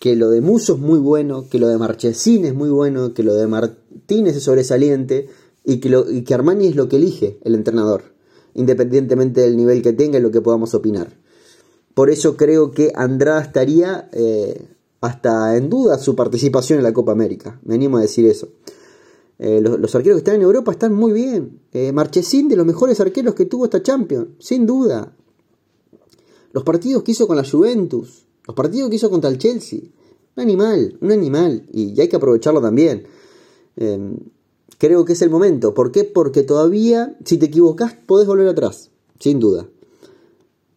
que 0.00 0.16
lo 0.16 0.30
de 0.30 0.40
Muso 0.40 0.74
es 0.74 0.80
muy 0.80 0.98
bueno, 0.98 1.46
que 1.48 1.58
lo 1.58 1.68
de 1.68 1.78
Marchesín 1.78 2.44
es 2.44 2.54
muy 2.54 2.70
bueno, 2.70 3.14
que 3.14 3.22
lo 3.22 3.34
de 3.34 3.46
Martínez 3.46 4.36
es 4.36 4.42
sobresaliente 4.42 5.28
y 5.64 5.78
que, 5.78 5.90
lo, 5.90 6.10
y 6.10 6.22
que 6.22 6.34
Armani 6.34 6.66
es 6.66 6.76
lo 6.76 6.88
que 6.88 6.96
elige 6.96 7.38
el 7.44 7.54
entrenador, 7.54 8.02
independientemente 8.54 9.42
del 9.42 9.56
nivel 9.56 9.82
que 9.82 9.92
tenga 9.92 10.18
y 10.18 10.22
lo 10.22 10.30
que 10.30 10.40
podamos 10.40 10.74
opinar. 10.74 11.16
Por 11.94 12.10
eso 12.10 12.36
creo 12.36 12.70
que 12.70 12.92
Andrada 12.94 13.42
estaría 13.42 14.08
eh, 14.12 14.68
hasta 15.00 15.56
en 15.56 15.68
duda 15.68 15.98
su 15.98 16.16
participación 16.16 16.78
en 16.78 16.84
la 16.84 16.92
Copa 16.92 17.12
América. 17.12 17.60
Me 17.64 17.74
animo 17.74 17.98
a 17.98 18.02
decir 18.02 18.26
eso. 18.26 18.48
Eh, 19.42 19.62
los, 19.62 19.94
arqueros 19.94 20.16
que 20.16 20.18
están 20.18 20.34
en 20.34 20.42
Europa 20.42 20.70
están 20.70 20.92
muy 20.92 21.12
bien. 21.14 21.62
Eh, 21.72 21.92
Marchesín 21.92 22.46
de 22.48 22.56
los 22.56 22.66
mejores 22.66 23.00
arqueros 23.00 23.34
que 23.34 23.46
tuvo 23.46 23.64
esta 23.64 23.82
Champions, 23.82 24.28
sin 24.38 24.66
duda. 24.66 25.16
Los 26.52 26.62
partidos 26.62 27.02
que 27.02 27.12
hizo 27.12 27.26
con 27.26 27.38
la 27.38 27.50
Juventus, 27.50 28.26
los 28.46 28.54
partidos 28.54 28.90
que 28.90 28.96
hizo 28.96 29.08
contra 29.08 29.30
el 29.30 29.38
Chelsea. 29.38 29.80
Un 30.36 30.42
animal, 30.42 30.98
un 31.00 31.10
animal. 31.10 31.66
Y 31.72 31.98
hay 31.98 32.08
que 32.08 32.16
aprovecharlo 32.16 32.60
también. 32.60 33.06
Em, 33.76 34.18
creo 34.76 35.06
que 35.06 35.14
es 35.14 35.22
el 35.22 35.30
momento. 35.30 35.72
¿Por 35.72 35.90
qué? 35.90 36.04
Porque 36.04 36.42
todavía, 36.42 37.16
si 37.24 37.38
te 37.38 37.46
equivocas, 37.46 37.94
podés 37.94 38.26
volver 38.26 38.46
atrás, 38.46 38.90
sin 39.18 39.40
duda. 39.40 39.66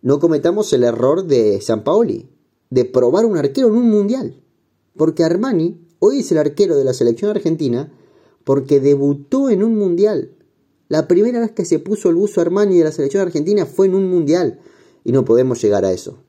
No 0.01 0.21
cometamos 0.21 0.71
el 0.71 0.85
error 0.85 1.25
de 1.25 1.59
San 1.59 1.83
Paoli 1.83 2.29
de 2.69 2.85
probar 2.85 3.25
un 3.25 3.35
arquero 3.35 3.67
en 3.67 3.75
un 3.75 3.89
mundial. 3.89 4.41
Porque 4.95 5.25
Armani 5.25 5.81
hoy 5.99 6.19
es 6.19 6.31
el 6.31 6.37
arquero 6.37 6.77
de 6.77 6.85
la 6.85 6.93
selección 6.93 7.29
argentina 7.29 7.91
porque 8.43 8.79
debutó 8.79 9.49
en 9.49 9.63
un 9.63 9.77
mundial. 9.77 10.31
La 10.89 11.07
primera 11.07 11.39
vez 11.39 11.51
que 11.51 11.65
se 11.65 11.79
puso 11.79 12.09
el 12.09 12.15
buzo 12.15 12.41
Armani 12.41 12.77
de 12.77 12.83
la 12.83 12.91
selección 12.91 13.23
argentina 13.23 13.65
fue 13.65 13.87
en 13.87 13.95
un 13.95 14.09
mundial. 14.09 14.59
Y 15.03 15.11
no 15.11 15.25
podemos 15.25 15.61
llegar 15.61 15.85
a 15.85 15.91
eso. 15.91 16.19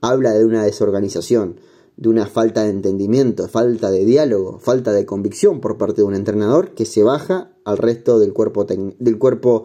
Habla 0.00 0.32
de 0.32 0.44
una 0.44 0.64
desorganización, 0.64 1.60
de 1.96 2.08
una 2.08 2.26
falta 2.26 2.64
de 2.64 2.70
entendimiento, 2.70 3.48
falta 3.48 3.90
de 3.90 4.04
diálogo, 4.04 4.58
falta 4.58 4.92
de 4.92 5.06
convicción 5.06 5.60
por 5.60 5.78
parte 5.78 6.02
de 6.02 6.08
un 6.08 6.14
entrenador 6.14 6.74
que 6.74 6.86
se 6.86 7.02
baja 7.02 7.52
al 7.64 7.78
resto 7.78 8.18
del 8.18 8.32
cuerpo, 8.32 8.64
del, 8.64 9.18
cuerpo 9.18 9.64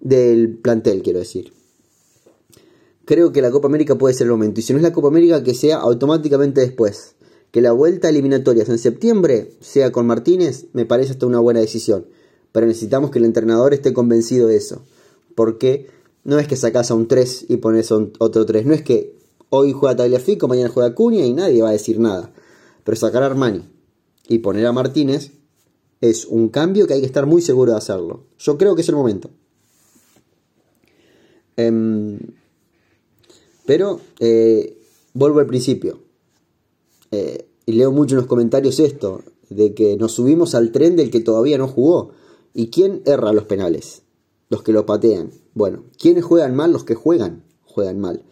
del 0.00 0.56
plantel, 0.58 1.02
quiero 1.02 1.20
decir 1.20 1.52
creo 3.04 3.32
que 3.32 3.42
la 3.42 3.50
Copa 3.50 3.68
América 3.68 3.96
puede 3.96 4.14
ser 4.14 4.26
el 4.26 4.32
momento. 4.32 4.60
Y 4.60 4.62
si 4.62 4.72
no 4.72 4.78
es 4.78 4.82
la 4.82 4.92
Copa 4.92 5.08
América, 5.08 5.42
que 5.42 5.54
sea 5.54 5.76
automáticamente 5.76 6.62
después. 6.62 7.14
Que 7.54 7.62
la 7.62 7.70
vuelta 7.70 8.08
a 8.08 8.10
eliminatorias 8.10 8.68
en 8.68 8.80
septiembre 8.80 9.52
sea 9.60 9.92
con 9.92 10.08
Martínez, 10.08 10.66
me 10.72 10.86
parece 10.86 11.12
hasta 11.12 11.26
una 11.26 11.38
buena 11.38 11.60
decisión. 11.60 12.04
Pero 12.50 12.66
necesitamos 12.66 13.12
que 13.12 13.20
el 13.20 13.24
entrenador 13.24 13.72
esté 13.72 13.92
convencido 13.92 14.48
de 14.48 14.56
eso. 14.56 14.82
Porque 15.36 15.86
no 16.24 16.40
es 16.40 16.48
que 16.48 16.56
sacas 16.56 16.90
a 16.90 16.94
un 16.94 17.06
3 17.06 17.46
y 17.50 17.58
pones 17.58 17.92
a 17.92 18.08
otro 18.18 18.44
3. 18.44 18.66
No 18.66 18.74
es 18.74 18.82
que 18.82 19.14
hoy 19.50 19.70
juega 19.70 19.94
Tagliafico, 19.94 20.48
mañana 20.48 20.68
juega 20.68 20.96
Cunha 20.96 21.24
y 21.24 21.32
nadie 21.32 21.62
va 21.62 21.68
a 21.68 21.72
decir 21.72 22.00
nada. 22.00 22.32
Pero 22.82 22.96
sacar 22.96 23.22
a 23.22 23.26
Armani 23.26 23.62
y 24.26 24.38
poner 24.38 24.66
a 24.66 24.72
Martínez 24.72 25.30
es 26.00 26.24
un 26.24 26.48
cambio 26.48 26.88
que 26.88 26.94
hay 26.94 27.00
que 27.02 27.06
estar 27.06 27.24
muy 27.24 27.40
seguro 27.40 27.70
de 27.70 27.78
hacerlo. 27.78 28.24
Yo 28.36 28.58
creo 28.58 28.74
que 28.74 28.82
es 28.82 28.88
el 28.88 28.96
momento. 28.96 29.30
Em, 31.56 32.18
pero 33.64 34.00
eh, 34.18 34.76
vuelvo 35.12 35.38
al 35.38 35.46
principio. 35.46 36.03
Eh, 37.14 37.46
y 37.66 37.72
leo 37.72 37.92
mucho 37.92 38.14
en 38.14 38.18
los 38.18 38.26
comentarios 38.26 38.80
esto, 38.80 39.22
de 39.48 39.72
que 39.72 39.96
nos 39.96 40.12
subimos 40.12 40.54
al 40.54 40.72
tren 40.72 40.96
del 40.96 41.10
que 41.10 41.20
todavía 41.20 41.56
no 41.58 41.68
jugó. 41.68 42.10
¿Y 42.52 42.70
quién 42.70 43.02
erra 43.06 43.32
los 43.32 43.44
penales? 43.44 44.02
Los 44.50 44.62
que 44.62 44.72
lo 44.72 44.84
patean. 44.84 45.30
Bueno, 45.54 45.84
¿quiénes 45.98 46.24
juegan 46.24 46.54
mal? 46.54 46.72
Los 46.72 46.84
que 46.84 46.94
juegan, 46.94 47.44
juegan 47.64 48.00
mal. 48.00 48.24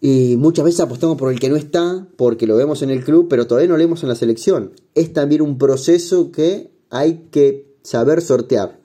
Y 0.00 0.36
muchas 0.36 0.64
veces 0.64 0.80
apostamos 0.80 1.16
por 1.16 1.32
el 1.32 1.38
que 1.38 1.48
no 1.48 1.56
está, 1.56 2.08
porque 2.16 2.46
lo 2.46 2.56
vemos 2.56 2.82
en 2.82 2.90
el 2.90 3.04
club, 3.04 3.28
pero 3.30 3.46
todavía 3.46 3.68
no 3.68 3.76
lo 3.76 3.84
vemos 3.84 4.02
en 4.02 4.08
la 4.08 4.16
selección. 4.16 4.72
Es 4.94 5.12
también 5.12 5.40
un 5.40 5.56
proceso 5.56 6.32
que 6.32 6.72
hay 6.90 7.28
que 7.30 7.76
saber 7.82 8.20
sortear. 8.20 8.80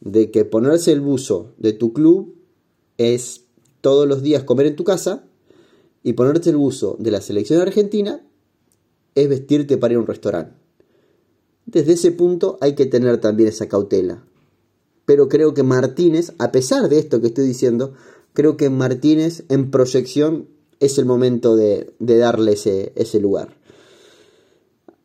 De 0.00 0.30
que 0.30 0.44
ponerse 0.44 0.92
el 0.92 1.00
buzo 1.00 1.54
de 1.56 1.72
tu 1.72 1.92
club 1.92 2.36
es 2.98 3.46
todos 3.80 4.06
los 4.06 4.22
días 4.22 4.44
comer 4.44 4.66
en 4.66 4.76
tu 4.76 4.84
casa 4.84 5.27
y 6.08 6.14
ponerte 6.14 6.48
el 6.48 6.56
buzo 6.56 6.96
de 6.98 7.10
la 7.10 7.20
selección 7.20 7.60
argentina 7.60 8.22
es 9.14 9.28
vestirte 9.28 9.76
para 9.76 9.92
ir 9.92 9.98
a 9.98 10.00
un 10.00 10.06
restaurante. 10.06 10.54
Desde 11.66 11.92
ese 11.92 12.12
punto 12.12 12.56
hay 12.62 12.74
que 12.74 12.86
tener 12.86 13.18
también 13.18 13.50
esa 13.50 13.68
cautela. 13.68 14.24
Pero 15.04 15.28
creo 15.28 15.52
que 15.52 15.62
Martínez, 15.62 16.32
a 16.38 16.50
pesar 16.50 16.88
de 16.88 16.98
esto 16.98 17.20
que 17.20 17.26
estoy 17.26 17.46
diciendo, 17.46 17.92
creo 18.32 18.56
que 18.56 18.70
Martínez 18.70 19.44
en 19.50 19.70
proyección 19.70 20.48
es 20.80 20.96
el 20.96 21.04
momento 21.04 21.56
de, 21.56 21.92
darle 21.98 22.52
ese, 22.52 22.94
ese 22.96 23.20
lugar. 23.20 23.54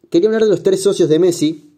Quería 0.09 0.29
hablar 0.29 0.43
de 0.43 0.51
los 0.51 0.63
tres 0.63 0.81
socios 0.81 1.09
de 1.09 1.19
Messi. 1.19 1.69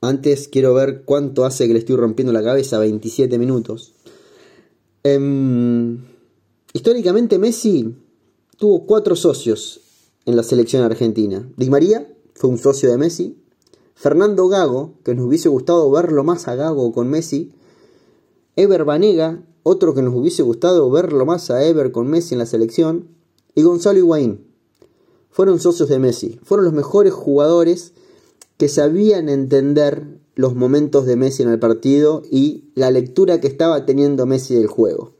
Antes 0.00 0.48
quiero 0.48 0.72
ver 0.72 1.02
cuánto 1.04 1.44
hace 1.44 1.66
que 1.66 1.74
le 1.74 1.80
estoy 1.80 1.96
rompiendo 1.96 2.32
la 2.32 2.42
cabeza, 2.42 2.78
27 2.78 3.36
minutos. 3.38 3.92
Em, 5.02 6.09
históricamente 6.72 7.38
Messi 7.38 7.94
tuvo 8.56 8.86
cuatro 8.86 9.16
socios 9.16 9.80
en 10.26 10.36
la 10.36 10.42
selección 10.42 10.82
argentina. 10.82 11.48
Di 11.56 11.70
María 11.70 12.06
fue 12.34 12.50
un 12.50 12.58
socio 12.58 12.90
de 12.90 12.98
Messi. 12.98 13.36
Fernando 13.94 14.48
Gago, 14.48 14.94
que 15.04 15.14
nos 15.14 15.26
hubiese 15.26 15.48
gustado 15.48 15.90
verlo 15.90 16.24
más 16.24 16.48
a 16.48 16.54
Gago 16.54 16.92
con 16.92 17.08
Messi. 17.08 17.52
Ever 18.56 18.84
Banega, 18.84 19.42
otro 19.62 19.94
que 19.94 20.02
nos 20.02 20.14
hubiese 20.14 20.42
gustado 20.42 20.90
verlo 20.90 21.26
más 21.26 21.50
a 21.50 21.64
Ever 21.64 21.92
con 21.92 22.08
Messi 22.08 22.34
en 22.34 22.38
la 22.38 22.46
selección. 22.46 23.08
Y 23.54 23.62
Gonzalo 23.62 23.98
Higuaín. 23.98 24.46
Fueron 25.30 25.60
socios 25.60 25.88
de 25.88 25.98
Messi. 25.98 26.40
Fueron 26.42 26.64
los 26.64 26.74
mejores 26.74 27.12
jugadores 27.12 27.92
que 28.56 28.68
sabían 28.68 29.28
entender 29.28 30.18
los 30.34 30.54
momentos 30.54 31.06
de 31.06 31.16
Messi 31.16 31.42
en 31.42 31.50
el 31.50 31.58
partido 31.58 32.22
y 32.30 32.64
la 32.74 32.90
lectura 32.90 33.40
que 33.40 33.48
estaba 33.48 33.86
teniendo 33.86 34.26
Messi 34.26 34.54
del 34.54 34.66
juego. 34.66 35.12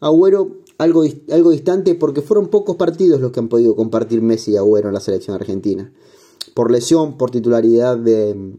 Agüero 0.00 0.63
algo, 0.78 1.04
algo 1.30 1.50
distante 1.50 1.94
porque 1.94 2.22
fueron 2.22 2.48
pocos 2.48 2.76
partidos 2.76 3.20
los 3.20 3.32
que 3.32 3.40
han 3.40 3.48
podido 3.48 3.76
compartir 3.76 4.22
Messi 4.22 4.52
y 4.52 4.56
Agüero 4.56 4.88
en 4.88 4.94
la 4.94 5.00
selección 5.00 5.36
argentina. 5.36 5.92
Por 6.54 6.70
lesión, 6.70 7.16
por 7.16 7.30
titularidad 7.30 7.96
de, 7.96 8.54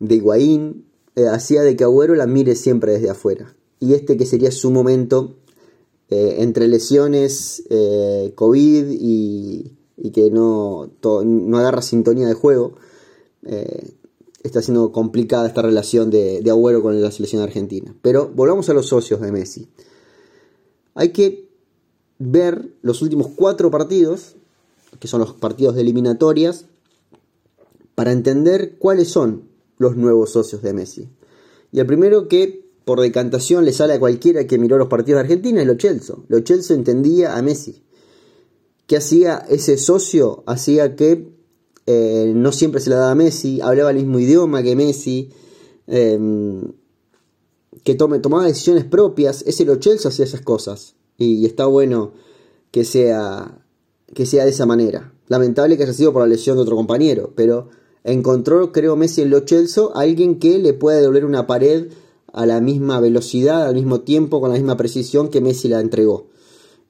de 0.00 0.14
Higuaín, 0.14 0.84
eh, 1.16 1.26
hacía 1.26 1.62
de 1.62 1.76
que 1.76 1.84
Agüero 1.84 2.14
la 2.14 2.26
mire 2.26 2.54
siempre 2.54 2.92
desde 2.92 3.10
afuera. 3.10 3.54
Y 3.80 3.94
este 3.94 4.16
que 4.16 4.26
sería 4.26 4.50
su 4.50 4.70
momento 4.70 5.36
eh, 6.08 6.36
entre 6.38 6.68
lesiones, 6.68 7.64
eh, 7.70 8.32
COVID 8.34 8.90
y, 8.90 9.72
y 9.96 10.10
que 10.10 10.30
no, 10.30 10.90
no 11.02 11.58
agarra 11.58 11.82
sintonía 11.82 12.28
de 12.28 12.34
juego 12.34 12.74
está 14.42 14.62
siendo 14.62 14.92
complicada 14.92 15.46
esta 15.46 15.62
relación 15.62 16.10
de, 16.10 16.42
de 16.42 16.50
Agüero 16.50 16.82
con 16.82 17.00
la 17.00 17.10
selección 17.10 17.42
argentina. 17.42 17.94
Pero 18.02 18.30
volvamos 18.34 18.68
a 18.68 18.74
los 18.74 18.86
socios 18.86 19.20
de 19.20 19.32
Messi. 19.32 19.68
Hay 20.94 21.10
que 21.10 21.48
ver 22.18 22.74
los 22.82 23.02
últimos 23.02 23.28
cuatro 23.34 23.70
partidos, 23.70 24.36
que 24.98 25.08
son 25.08 25.20
los 25.20 25.32
partidos 25.34 25.74
de 25.74 25.80
eliminatorias, 25.80 26.66
para 27.94 28.12
entender 28.12 28.76
cuáles 28.78 29.08
son 29.08 29.48
los 29.78 29.96
nuevos 29.96 30.30
socios 30.30 30.62
de 30.62 30.72
Messi. 30.72 31.08
Y 31.72 31.80
el 31.80 31.86
primero 31.86 32.28
que 32.28 32.62
por 32.84 33.00
decantación 33.00 33.64
le 33.64 33.72
sale 33.72 33.94
a 33.94 34.00
cualquiera 34.00 34.46
que 34.46 34.58
miró 34.58 34.78
los 34.78 34.88
partidos 34.88 35.18
de 35.18 35.22
Argentina 35.22 35.60
es 35.60 35.66
Lo 35.66 35.78
Celso. 35.78 36.24
Lo 36.28 36.40
Celso 36.40 36.74
entendía 36.74 37.36
a 37.36 37.42
Messi. 37.42 37.82
¿Qué 38.86 38.96
hacía 38.96 39.44
ese 39.48 39.78
socio? 39.78 40.42
Hacía 40.46 40.96
que 40.96 41.32
eh, 41.86 42.32
no 42.34 42.52
siempre 42.52 42.80
se 42.80 42.90
la 42.90 42.96
daba 42.96 43.12
a 43.12 43.16
Messi, 43.16 43.60
hablaba 43.60 43.90
el 43.90 43.96
mismo 43.96 44.18
idioma 44.18 44.62
que 44.62 44.76
Messi, 44.76 45.30
em, 45.86 46.72
que 47.84 47.94
tome, 47.94 48.18
tomaba 48.18 48.44
decisiones 48.44 48.84
propias, 48.84 49.42
ese 49.46 49.64
lo 49.64 49.76
Chelsea 49.76 50.08
hacía 50.08 50.24
esas 50.24 50.40
cosas 50.40 50.94
y, 51.18 51.44
está 51.46 51.66
bueno 51.66 52.12
que 52.70 52.84
sea, 52.84 53.58
que 54.14 54.26
sea 54.26 54.44
de 54.44 54.50
esa 54.50 54.66
manera. 54.66 55.12
Lamentable 55.28 55.76
que 55.76 55.84
haya 55.84 55.92
sido 55.92 56.12
por 56.12 56.22
la 56.22 56.28
lesión 56.28 56.56
de 56.56 56.62
otro 56.62 56.76
compañero, 56.76 57.32
pero 57.34 57.68
encontró, 58.04 58.72
creo, 58.72 58.96
Messi 58.96 59.22
en 59.22 59.30
Lo 59.30 59.40
Chelsea 59.40 59.84
alguien 59.94 60.38
que 60.38 60.58
le 60.58 60.74
puede 60.74 61.02
doler 61.02 61.24
una 61.24 61.46
pared 61.46 61.88
a 62.32 62.46
la 62.46 62.60
misma 62.60 63.00
velocidad, 63.00 63.66
al 63.66 63.74
mismo 63.74 64.00
tiempo, 64.00 64.40
con 64.40 64.50
la 64.50 64.56
misma 64.56 64.76
precisión 64.76 65.28
que 65.28 65.40
Messi 65.40 65.68
la 65.68 65.80
entregó. 65.80 66.28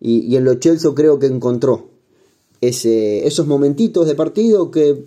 Y, 0.01 0.21
y 0.21 0.37
en 0.37 0.45
Lo 0.45 0.55
Chelsea 0.55 0.91
creo 0.95 1.19
que 1.19 1.27
encontró 1.27 1.93
esos 2.63 3.47
momentitos 3.47 4.07
de 4.07 4.15
partido 4.15 4.71
que 4.71 5.05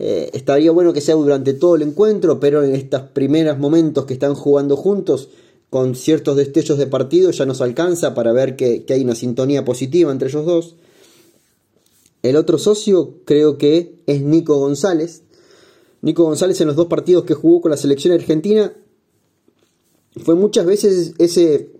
eh, 0.00 0.30
estaría 0.32 0.70
bueno 0.70 0.92
que 0.92 1.00
sea 1.00 1.16
durante 1.16 1.54
todo 1.54 1.74
el 1.74 1.82
encuentro, 1.82 2.38
pero 2.38 2.62
en 2.62 2.72
estos 2.72 3.02
primeros 3.02 3.58
momentos 3.58 4.04
que 4.04 4.14
están 4.14 4.36
jugando 4.36 4.76
juntos, 4.76 5.28
con 5.70 5.96
ciertos 5.96 6.36
destellos 6.36 6.78
de 6.78 6.86
partido 6.86 7.32
ya 7.32 7.44
nos 7.46 7.60
alcanza 7.60 8.14
para 8.14 8.32
ver 8.32 8.54
que, 8.54 8.86
hay 8.88 9.02
una 9.02 9.16
sintonía 9.16 9.64
positiva 9.64 10.12
entre 10.12 10.28
ellos 10.28 10.46
dos. 10.46 10.76
El 12.22 12.36
otro 12.36 12.58
socio 12.58 13.16
creo 13.24 13.58
que 13.58 13.96
es 14.06 14.22
Nico 14.22 14.56
González. 14.58 15.22
Nico 16.00 16.22
González 16.22 16.60
en 16.60 16.68
los 16.68 16.76
dos 16.76 16.86
partidos 16.86 17.24
que 17.24 17.34
jugó 17.34 17.60
con 17.60 17.72
la 17.72 17.76
selección 17.76 18.14
argentina 18.14 18.72
fue 20.24 20.36
muchas 20.36 20.64
veces 20.64 21.14
ese 21.18 21.72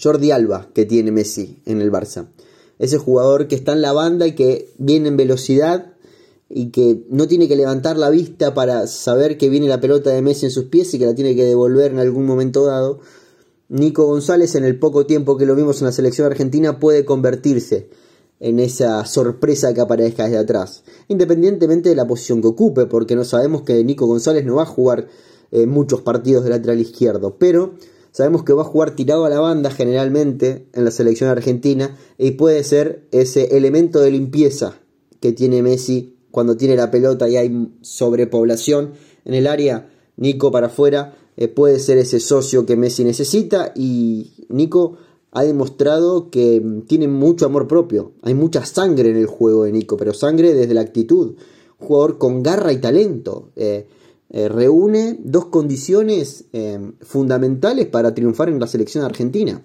Jordi 0.00 0.30
Alba 0.30 0.68
que 0.74 0.84
tiene 0.84 1.12
Messi 1.12 1.60
en 1.64 1.80
el 1.80 1.90
Barça. 1.90 2.28
Ese 2.78 2.98
jugador 2.98 3.48
que 3.48 3.54
está 3.54 3.72
en 3.72 3.80
la 3.80 3.92
banda 3.92 4.26
y 4.26 4.34
que 4.34 4.70
viene 4.76 5.08
en 5.08 5.16
velocidad 5.16 5.91
y 6.54 6.68
que 6.68 7.06
no 7.08 7.26
tiene 7.26 7.48
que 7.48 7.56
levantar 7.56 7.96
la 7.96 8.10
vista 8.10 8.52
para 8.52 8.86
saber 8.86 9.38
que 9.38 9.48
viene 9.48 9.68
la 9.68 9.80
pelota 9.80 10.10
de 10.10 10.20
Messi 10.20 10.44
en 10.44 10.50
sus 10.50 10.64
pies 10.64 10.92
y 10.92 10.98
que 10.98 11.06
la 11.06 11.14
tiene 11.14 11.34
que 11.34 11.44
devolver 11.44 11.92
en 11.92 11.98
algún 11.98 12.26
momento 12.26 12.66
dado. 12.66 13.00
Nico 13.70 14.04
González 14.04 14.54
en 14.54 14.64
el 14.64 14.78
poco 14.78 15.06
tiempo 15.06 15.38
que 15.38 15.46
lo 15.46 15.54
vimos 15.54 15.80
en 15.80 15.86
la 15.86 15.92
selección 15.92 16.26
argentina 16.26 16.78
puede 16.78 17.06
convertirse 17.06 17.88
en 18.38 18.58
esa 18.58 19.06
sorpresa 19.06 19.72
que 19.72 19.80
aparezca 19.80 20.24
desde 20.24 20.36
atrás, 20.36 20.84
independientemente 21.08 21.88
de 21.88 21.96
la 21.96 22.06
posición 22.06 22.42
que 22.42 22.48
ocupe, 22.48 22.84
porque 22.84 23.16
no 23.16 23.24
sabemos 23.24 23.62
que 23.62 23.82
Nico 23.82 24.04
González 24.04 24.44
no 24.44 24.56
va 24.56 24.64
a 24.64 24.66
jugar 24.66 25.08
eh, 25.52 25.64
muchos 25.64 26.02
partidos 26.02 26.44
de 26.44 26.50
lateral 26.50 26.80
izquierdo, 26.80 27.38
pero 27.38 27.76
sabemos 28.10 28.44
que 28.44 28.52
va 28.52 28.60
a 28.60 28.66
jugar 28.66 28.94
tirado 28.94 29.24
a 29.24 29.30
la 29.30 29.40
banda 29.40 29.70
generalmente 29.70 30.66
en 30.74 30.84
la 30.84 30.90
selección 30.90 31.30
argentina 31.30 31.96
y 32.18 32.32
puede 32.32 32.62
ser 32.62 33.06
ese 33.10 33.56
elemento 33.56 34.00
de 34.00 34.10
limpieza 34.10 34.74
que 35.20 35.32
tiene 35.32 35.62
Messi 35.62 36.11
cuando 36.32 36.56
tiene 36.56 36.74
la 36.74 36.90
pelota 36.90 37.28
y 37.28 37.36
hay 37.36 37.68
sobrepoblación 37.82 38.94
en 39.24 39.34
el 39.34 39.46
área, 39.46 39.88
Nico 40.16 40.50
para 40.50 40.66
afuera 40.66 41.14
eh, 41.36 41.48
puede 41.48 41.78
ser 41.78 41.98
ese 41.98 42.20
socio 42.20 42.66
que 42.66 42.76
Messi 42.76 43.04
necesita 43.04 43.72
y 43.76 44.32
Nico 44.48 44.96
ha 45.30 45.44
demostrado 45.44 46.30
que 46.30 46.62
tiene 46.86 47.08
mucho 47.08 47.46
amor 47.46 47.68
propio. 47.68 48.12
Hay 48.22 48.34
mucha 48.34 48.66
sangre 48.66 49.10
en 49.10 49.16
el 49.16 49.26
juego 49.26 49.64
de 49.64 49.72
Nico, 49.72 49.96
pero 49.96 50.12
sangre 50.12 50.52
desde 50.52 50.74
la 50.74 50.82
actitud. 50.82 51.36
Jugador 51.78 52.18
con 52.18 52.42
garra 52.42 52.72
y 52.72 52.78
talento. 52.78 53.50
Eh, 53.56 53.86
eh, 54.28 54.48
reúne 54.48 55.18
dos 55.22 55.46
condiciones 55.46 56.46
fundamentales 57.00 57.86
para 57.86 58.14
triunfar 58.14 58.48
en 58.48 58.60
la 58.60 58.66
selección 58.66 59.04
argentina. 59.04 59.62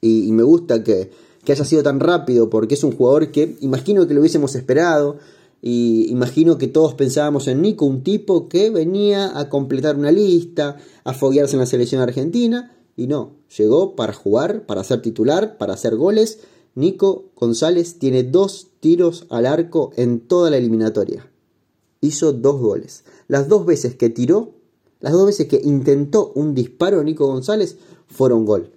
Y, 0.00 0.30
me 0.32 0.42
gusta 0.42 0.84
que, 0.84 1.10
que, 1.42 1.52
haya 1.52 1.64
sido 1.64 1.82
tan 1.82 1.98
rápido 1.98 2.48
porque 2.48 2.74
es 2.74 2.84
un 2.84 2.92
jugador 2.92 3.30
que 3.32 3.56
imagino 3.60 4.06
que 4.06 4.14
lo 4.14 4.20
hubiésemos 4.20 4.54
esperado. 4.54 5.16
Y 5.68 6.06
imagino 6.12 6.58
que 6.58 6.68
todos 6.68 6.94
pensábamos 6.94 7.48
en 7.48 7.60
Nico, 7.60 7.86
un 7.86 8.04
tipo 8.04 8.48
que 8.48 8.70
venía 8.70 9.36
a 9.36 9.48
completar 9.48 9.96
una 9.96 10.12
lista, 10.12 10.76
a 11.02 11.12
foguearse 11.12 11.56
en 11.56 11.58
la 11.58 11.66
selección 11.66 12.00
argentina, 12.00 12.72
y 12.96 13.08
no, 13.08 13.32
llegó 13.58 13.96
para 13.96 14.12
jugar, 14.12 14.64
para 14.64 14.84
ser 14.84 15.02
titular, 15.02 15.58
para 15.58 15.74
hacer 15.74 15.96
goles. 15.96 16.38
Nico 16.76 17.30
González 17.34 17.98
tiene 17.98 18.22
dos 18.22 18.68
tiros 18.78 19.26
al 19.28 19.44
arco 19.44 19.90
en 19.96 20.20
toda 20.20 20.50
la 20.50 20.58
eliminatoria. 20.58 21.28
Hizo 22.00 22.32
dos 22.32 22.60
goles. 22.60 23.02
Las 23.26 23.48
dos 23.48 23.66
veces 23.66 23.96
que 23.96 24.08
tiró, 24.08 24.52
las 25.00 25.14
dos 25.14 25.26
veces 25.26 25.48
que 25.48 25.60
intentó 25.64 26.30
un 26.36 26.54
disparo 26.54 27.02
Nico 27.02 27.26
González, 27.26 27.76
fueron 28.06 28.44
gol. 28.44 28.70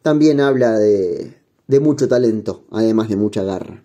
También 0.00 0.40
habla 0.40 0.78
de, 0.78 1.34
de 1.66 1.80
mucho 1.80 2.06
talento, 2.06 2.62
además 2.70 3.08
de 3.08 3.16
mucha 3.16 3.42
garra. 3.42 3.82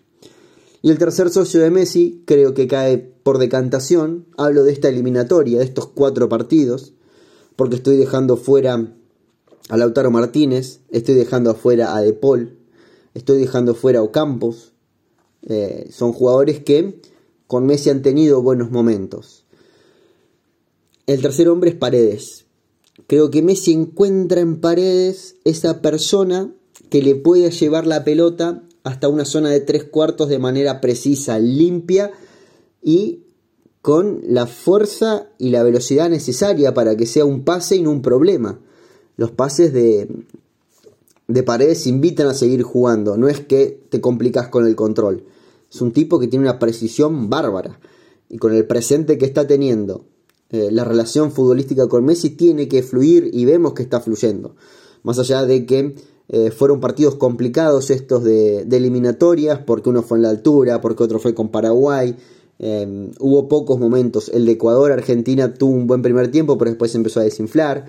Y 0.82 0.90
el 0.90 0.98
tercer 0.98 1.30
socio 1.30 1.62
de 1.62 1.70
Messi 1.70 2.22
creo 2.26 2.54
que 2.54 2.66
cae 2.66 2.98
por 2.98 3.38
decantación. 3.38 4.26
Hablo 4.36 4.64
de 4.64 4.72
esta 4.72 4.88
eliminatoria, 4.88 5.60
de 5.60 5.64
estos 5.64 5.86
cuatro 5.86 6.28
partidos, 6.28 6.92
porque 7.54 7.76
estoy 7.76 7.96
dejando 7.96 8.36
fuera 8.36 8.92
a 9.68 9.76
Lautaro 9.76 10.10
Martínez, 10.10 10.80
estoy 10.90 11.14
dejando 11.14 11.50
afuera 11.50 11.94
a 11.94 12.00
De 12.00 12.12
Paul, 12.12 12.58
estoy 13.14 13.38
dejando 13.38 13.76
fuera 13.76 14.00
a 14.00 14.02
Ocampos. 14.02 14.72
Eh, 15.48 15.88
son 15.92 16.12
jugadores 16.12 16.62
que 16.64 17.00
con 17.46 17.64
Messi 17.66 17.90
han 17.90 18.02
tenido 18.02 18.42
buenos 18.42 18.72
momentos. 18.72 19.44
El 21.06 21.22
tercer 21.22 21.48
hombre 21.48 21.70
es 21.70 21.76
Paredes. 21.76 22.46
Creo 23.06 23.30
que 23.30 23.42
Messi 23.42 23.72
encuentra 23.72 24.40
en 24.40 24.60
Paredes 24.60 25.36
esa 25.44 25.80
persona 25.80 26.52
que 26.90 27.02
le 27.02 27.14
puede 27.14 27.50
llevar 27.50 27.86
la 27.86 28.04
pelota 28.04 28.62
hasta 28.84 29.08
una 29.08 29.24
zona 29.24 29.50
de 29.50 29.60
tres 29.60 29.84
cuartos 29.84 30.28
de 30.28 30.38
manera 30.38 30.80
precisa, 30.80 31.38
limpia 31.38 32.12
y 32.82 33.20
con 33.80 34.20
la 34.26 34.46
fuerza 34.46 35.28
y 35.38 35.50
la 35.50 35.62
velocidad 35.62 36.08
necesaria 36.08 36.74
para 36.74 36.96
que 36.96 37.06
sea 37.06 37.24
un 37.24 37.44
pase 37.44 37.76
y 37.76 37.82
no 37.82 37.90
un 37.90 38.02
problema. 38.02 38.60
Los 39.16 39.30
pases 39.30 39.72
de, 39.72 40.08
de 41.28 41.42
paredes 41.42 41.86
invitan 41.86 42.28
a 42.28 42.34
seguir 42.34 42.62
jugando, 42.62 43.16
no 43.16 43.28
es 43.28 43.40
que 43.40 43.86
te 43.88 44.00
complicas 44.00 44.48
con 44.48 44.66
el 44.66 44.76
control. 44.76 45.24
Es 45.72 45.80
un 45.80 45.92
tipo 45.92 46.18
que 46.18 46.28
tiene 46.28 46.44
una 46.44 46.58
precisión 46.58 47.30
bárbara 47.30 47.80
y 48.28 48.38
con 48.38 48.54
el 48.54 48.66
presente 48.66 49.18
que 49.18 49.26
está 49.26 49.46
teniendo, 49.46 50.04
eh, 50.52 50.68
la 50.70 50.84
relación 50.84 51.32
futbolística 51.32 51.88
con 51.88 52.04
Messi 52.04 52.30
tiene 52.30 52.68
que 52.68 52.82
fluir 52.82 53.30
y 53.32 53.46
vemos 53.46 53.72
que 53.72 53.82
está 53.82 54.00
fluyendo. 54.00 54.54
Más 55.02 55.18
allá 55.18 55.46
de 55.46 55.64
que 55.64 55.94
eh, 56.34 56.50
fueron 56.50 56.80
partidos 56.80 57.16
complicados 57.16 57.90
estos 57.90 58.24
de, 58.24 58.62
eliminatorias, 58.62 59.58
porque 59.58 59.90
uno 59.90 60.02
fue 60.02 60.16
en 60.16 60.22
la 60.22 60.30
altura, 60.30 60.80
porque 60.80 61.02
otro 61.02 61.18
fue 61.18 61.34
con 61.34 61.50
Paraguay. 61.50 62.16
Eh, 62.58 63.10
hubo 63.20 63.48
pocos 63.48 63.78
momentos. 63.78 64.30
El 64.30 64.46
de 64.46 64.52
Ecuador, 64.52 64.92
Argentina 64.92 65.52
tuvo 65.52 65.72
un 65.72 65.86
buen 65.86 66.00
primer 66.00 66.30
tiempo, 66.30 66.56
pero 66.56 66.70
después 66.70 66.94
empezó 66.94 67.20
a 67.20 67.24
desinflar. 67.24 67.84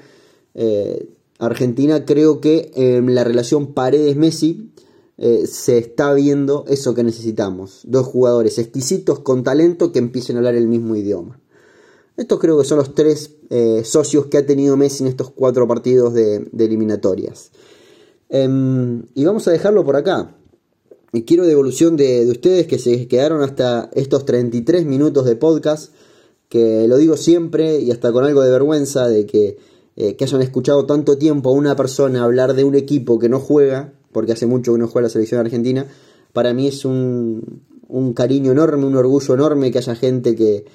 Eh, 0.55 1.07
Argentina 1.39 2.03
creo 2.03 2.41
que 2.41 2.71
en 2.75 3.15
la 3.15 3.23
relación 3.23 3.73
Paredes-Messi 3.73 4.71
se 5.45 5.77
está 5.77 6.13
viendo 6.13 6.65
eso 6.67 6.93
que 6.93 7.03
necesitamos. 7.03 7.81
Dos 7.85 8.07
jugadores 8.07 8.59
exquisitos 8.59 9.19
con 9.19 9.43
talento 9.43 9.93
que 9.93 9.99
empiecen 9.99 10.35
a 10.35 10.39
hablar 10.39 10.55
el 10.55 10.67
mismo 10.67 10.97
idioma. 10.97 11.39
Estos 12.17 12.39
creo 12.39 12.59
que 12.59 12.65
son 12.65 12.79
los 12.79 12.93
tres 12.93 13.31
socios 13.83 14.25
que 14.25 14.37
ha 14.37 14.45
tenido 14.45 14.75
Messi 14.75 15.03
en 15.03 15.09
estos 15.09 15.31
cuatro 15.31 15.65
partidos 15.65 16.13
de 16.13 16.49
eliminatorias. 16.57 17.51
Em, 18.35 19.03
y 19.13 19.25
vamos 19.25 19.47
a 19.47 19.51
dejarlo 19.51 19.85
por 19.85 19.95
acá. 19.95 20.35
Y 21.11 21.21
quiero 21.21 21.45
devolución 21.45 21.95
de, 21.95 22.25
de, 22.25 22.31
ustedes 22.31 22.65
que 22.65 22.79
se 22.79 23.07
quedaron 23.07 23.43
hasta 23.43 23.91
estos 23.93 24.25
33 24.25 24.87
minutos 24.87 25.25
de 25.25 25.35
podcast, 25.35 25.93
que 26.49 26.87
lo 26.87 26.97
digo 26.97 27.15
siempre 27.15 27.79
y 27.79 27.91
hasta 27.91 28.11
con 28.11 28.25
algo 28.25 28.41
de 28.41 28.49
vergüenza 28.49 29.07
de 29.07 29.27
que, 29.27 29.57
eh, 29.95 30.15
que 30.15 30.23
hayan 30.23 30.41
escuchado 30.41 30.87
tanto 30.87 31.19
tiempo 31.19 31.51
a 31.51 31.53
una 31.53 31.75
persona 31.75 32.23
hablar 32.23 32.55
de 32.55 32.63
un 32.63 32.73
equipo 32.73 33.19
que 33.19 33.29
no 33.29 33.39
juega, 33.39 33.93
porque 34.11 34.31
hace 34.31 34.47
mucho 34.47 34.73
que 34.73 34.79
no 34.79 34.87
juega 34.87 35.05
la 35.05 35.11
selección 35.11 35.39
argentina, 35.39 35.85
para 36.33 36.55
mí 36.55 36.65
es 36.65 36.85
un, 36.85 37.61
un 37.87 38.13
cariño 38.13 38.51
enorme, 38.51 38.87
un 38.87 38.95
orgullo 38.95 39.35
enorme 39.35 39.71
que 39.71 39.77
haya 39.77 39.93
gente 39.93 40.35
que, 40.35 40.65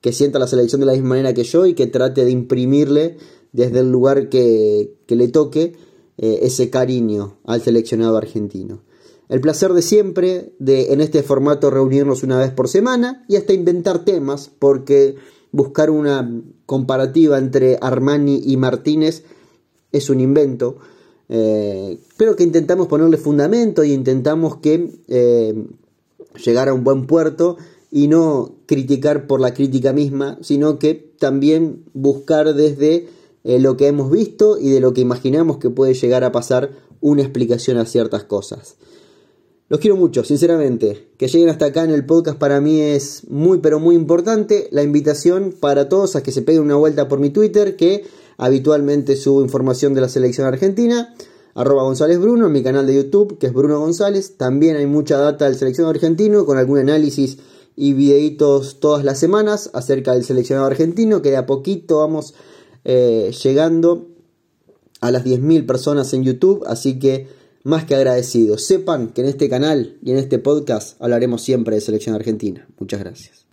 que 0.00 0.12
sienta 0.12 0.38
la 0.38 0.46
selección 0.46 0.78
de 0.78 0.86
la 0.86 0.92
misma 0.92 1.08
manera 1.08 1.34
que 1.34 1.42
yo 1.42 1.66
y 1.66 1.74
que 1.74 1.88
trate 1.88 2.24
de 2.24 2.30
imprimirle 2.30 3.16
desde 3.50 3.80
el 3.80 3.90
lugar 3.90 4.28
que, 4.28 4.94
que 5.06 5.16
le 5.16 5.26
toque 5.26 5.72
eh, 6.18 6.40
ese 6.42 6.70
cariño 6.70 7.38
al 7.44 7.62
seleccionado 7.62 8.16
argentino. 8.16 8.82
El 9.28 9.40
placer 9.40 9.72
de 9.72 9.82
siempre 9.82 10.52
de 10.58 10.92
en 10.92 11.00
este 11.00 11.22
formato 11.22 11.70
reunirnos 11.70 12.22
una 12.22 12.38
vez 12.38 12.50
por 12.50 12.68
semana 12.68 13.24
y 13.28 13.36
hasta 13.36 13.54
inventar 13.54 14.04
temas 14.04 14.50
porque 14.58 15.16
buscar 15.52 15.90
una 15.90 16.42
comparativa 16.66 17.38
entre 17.38 17.78
Armani 17.80 18.42
y 18.44 18.56
Martínez 18.56 19.24
es 19.90 20.10
un 20.10 20.20
invento, 20.20 20.76
eh, 21.28 21.98
pero 22.16 22.36
que 22.36 22.42
intentamos 22.42 22.88
ponerle 22.88 23.16
fundamento 23.16 23.84
y 23.84 23.92
intentamos 23.92 24.56
que 24.56 24.90
eh, 25.08 25.54
llegara 26.44 26.72
a 26.72 26.74
un 26.74 26.84
buen 26.84 27.06
puerto 27.06 27.56
y 27.90 28.08
no 28.08 28.56
criticar 28.66 29.26
por 29.26 29.40
la 29.40 29.52
crítica 29.54 29.92
misma, 29.92 30.38
sino 30.40 30.78
que 30.78 30.94
también 31.18 31.84
buscar 31.92 32.54
desde 32.54 33.08
eh, 33.44 33.58
lo 33.58 33.76
que 33.76 33.88
hemos 33.88 34.10
visto 34.10 34.58
y 34.58 34.70
de 34.70 34.80
lo 34.80 34.92
que 34.92 35.00
imaginamos 35.00 35.58
que 35.58 35.70
puede 35.70 35.94
llegar 35.94 36.24
a 36.24 36.32
pasar 36.32 36.70
una 37.00 37.22
explicación 37.22 37.78
a 37.78 37.86
ciertas 37.86 38.24
cosas. 38.24 38.76
Los 39.68 39.80
quiero 39.80 39.96
mucho, 39.96 40.22
sinceramente. 40.22 41.08
Que 41.16 41.28
lleguen 41.28 41.48
hasta 41.48 41.64
acá 41.64 41.82
en 41.82 41.92
el 41.92 42.04
podcast 42.04 42.38
para 42.38 42.60
mí 42.60 42.80
es 42.80 43.28
muy 43.30 43.58
pero 43.58 43.80
muy 43.80 43.94
importante. 43.94 44.68
La 44.70 44.82
invitación 44.82 45.54
para 45.58 45.88
todos 45.88 46.14
a 46.14 46.22
que 46.22 46.30
se 46.30 46.42
peguen 46.42 46.62
una 46.62 46.76
vuelta 46.76 47.08
por 47.08 47.18
mi 47.18 47.30
Twitter, 47.30 47.74
que 47.74 48.04
habitualmente 48.36 49.16
subo 49.16 49.40
información 49.40 49.94
de 49.94 50.02
la 50.02 50.10
selección 50.10 50.46
argentina. 50.46 51.14
Arroba 51.54 51.84
González 51.84 52.18
Bruno, 52.18 52.46
en 52.46 52.52
mi 52.52 52.62
canal 52.62 52.86
de 52.86 52.96
YouTube, 52.96 53.38
que 53.38 53.46
es 53.46 53.54
Bruno 53.54 53.78
González. 53.78 54.36
También 54.36 54.76
hay 54.76 54.86
mucha 54.86 55.16
data 55.16 55.46
del 55.46 55.56
seleccionado 55.56 55.94
argentino, 55.94 56.44
con 56.44 56.58
algún 56.58 56.78
análisis 56.78 57.38
y 57.74 57.94
videitos 57.94 58.78
todas 58.78 59.04
las 59.04 59.18
semanas 59.18 59.70
acerca 59.72 60.12
del 60.12 60.24
seleccionado 60.24 60.66
argentino, 60.66 61.22
que 61.22 61.30
de 61.30 61.38
a 61.38 61.46
poquito 61.46 62.00
vamos 62.00 62.34
eh, 62.84 63.32
llegando 63.42 64.08
a 65.00 65.10
las 65.10 65.24
10.000 65.24 65.66
personas 65.66 66.12
en 66.14 66.24
YouTube, 66.24 66.64
así 66.66 66.98
que 66.98 67.26
más 67.64 67.84
que 67.84 67.94
agradecido. 67.94 68.58
Sepan 68.58 69.08
que 69.08 69.22
en 69.22 69.28
este 69.28 69.48
canal 69.48 69.98
y 70.02 70.12
en 70.12 70.18
este 70.18 70.38
podcast 70.38 71.00
hablaremos 71.00 71.42
siempre 71.42 71.76
de 71.76 71.80
selección 71.80 72.14
argentina. 72.14 72.66
Muchas 72.78 73.00
gracias. 73.00 73.40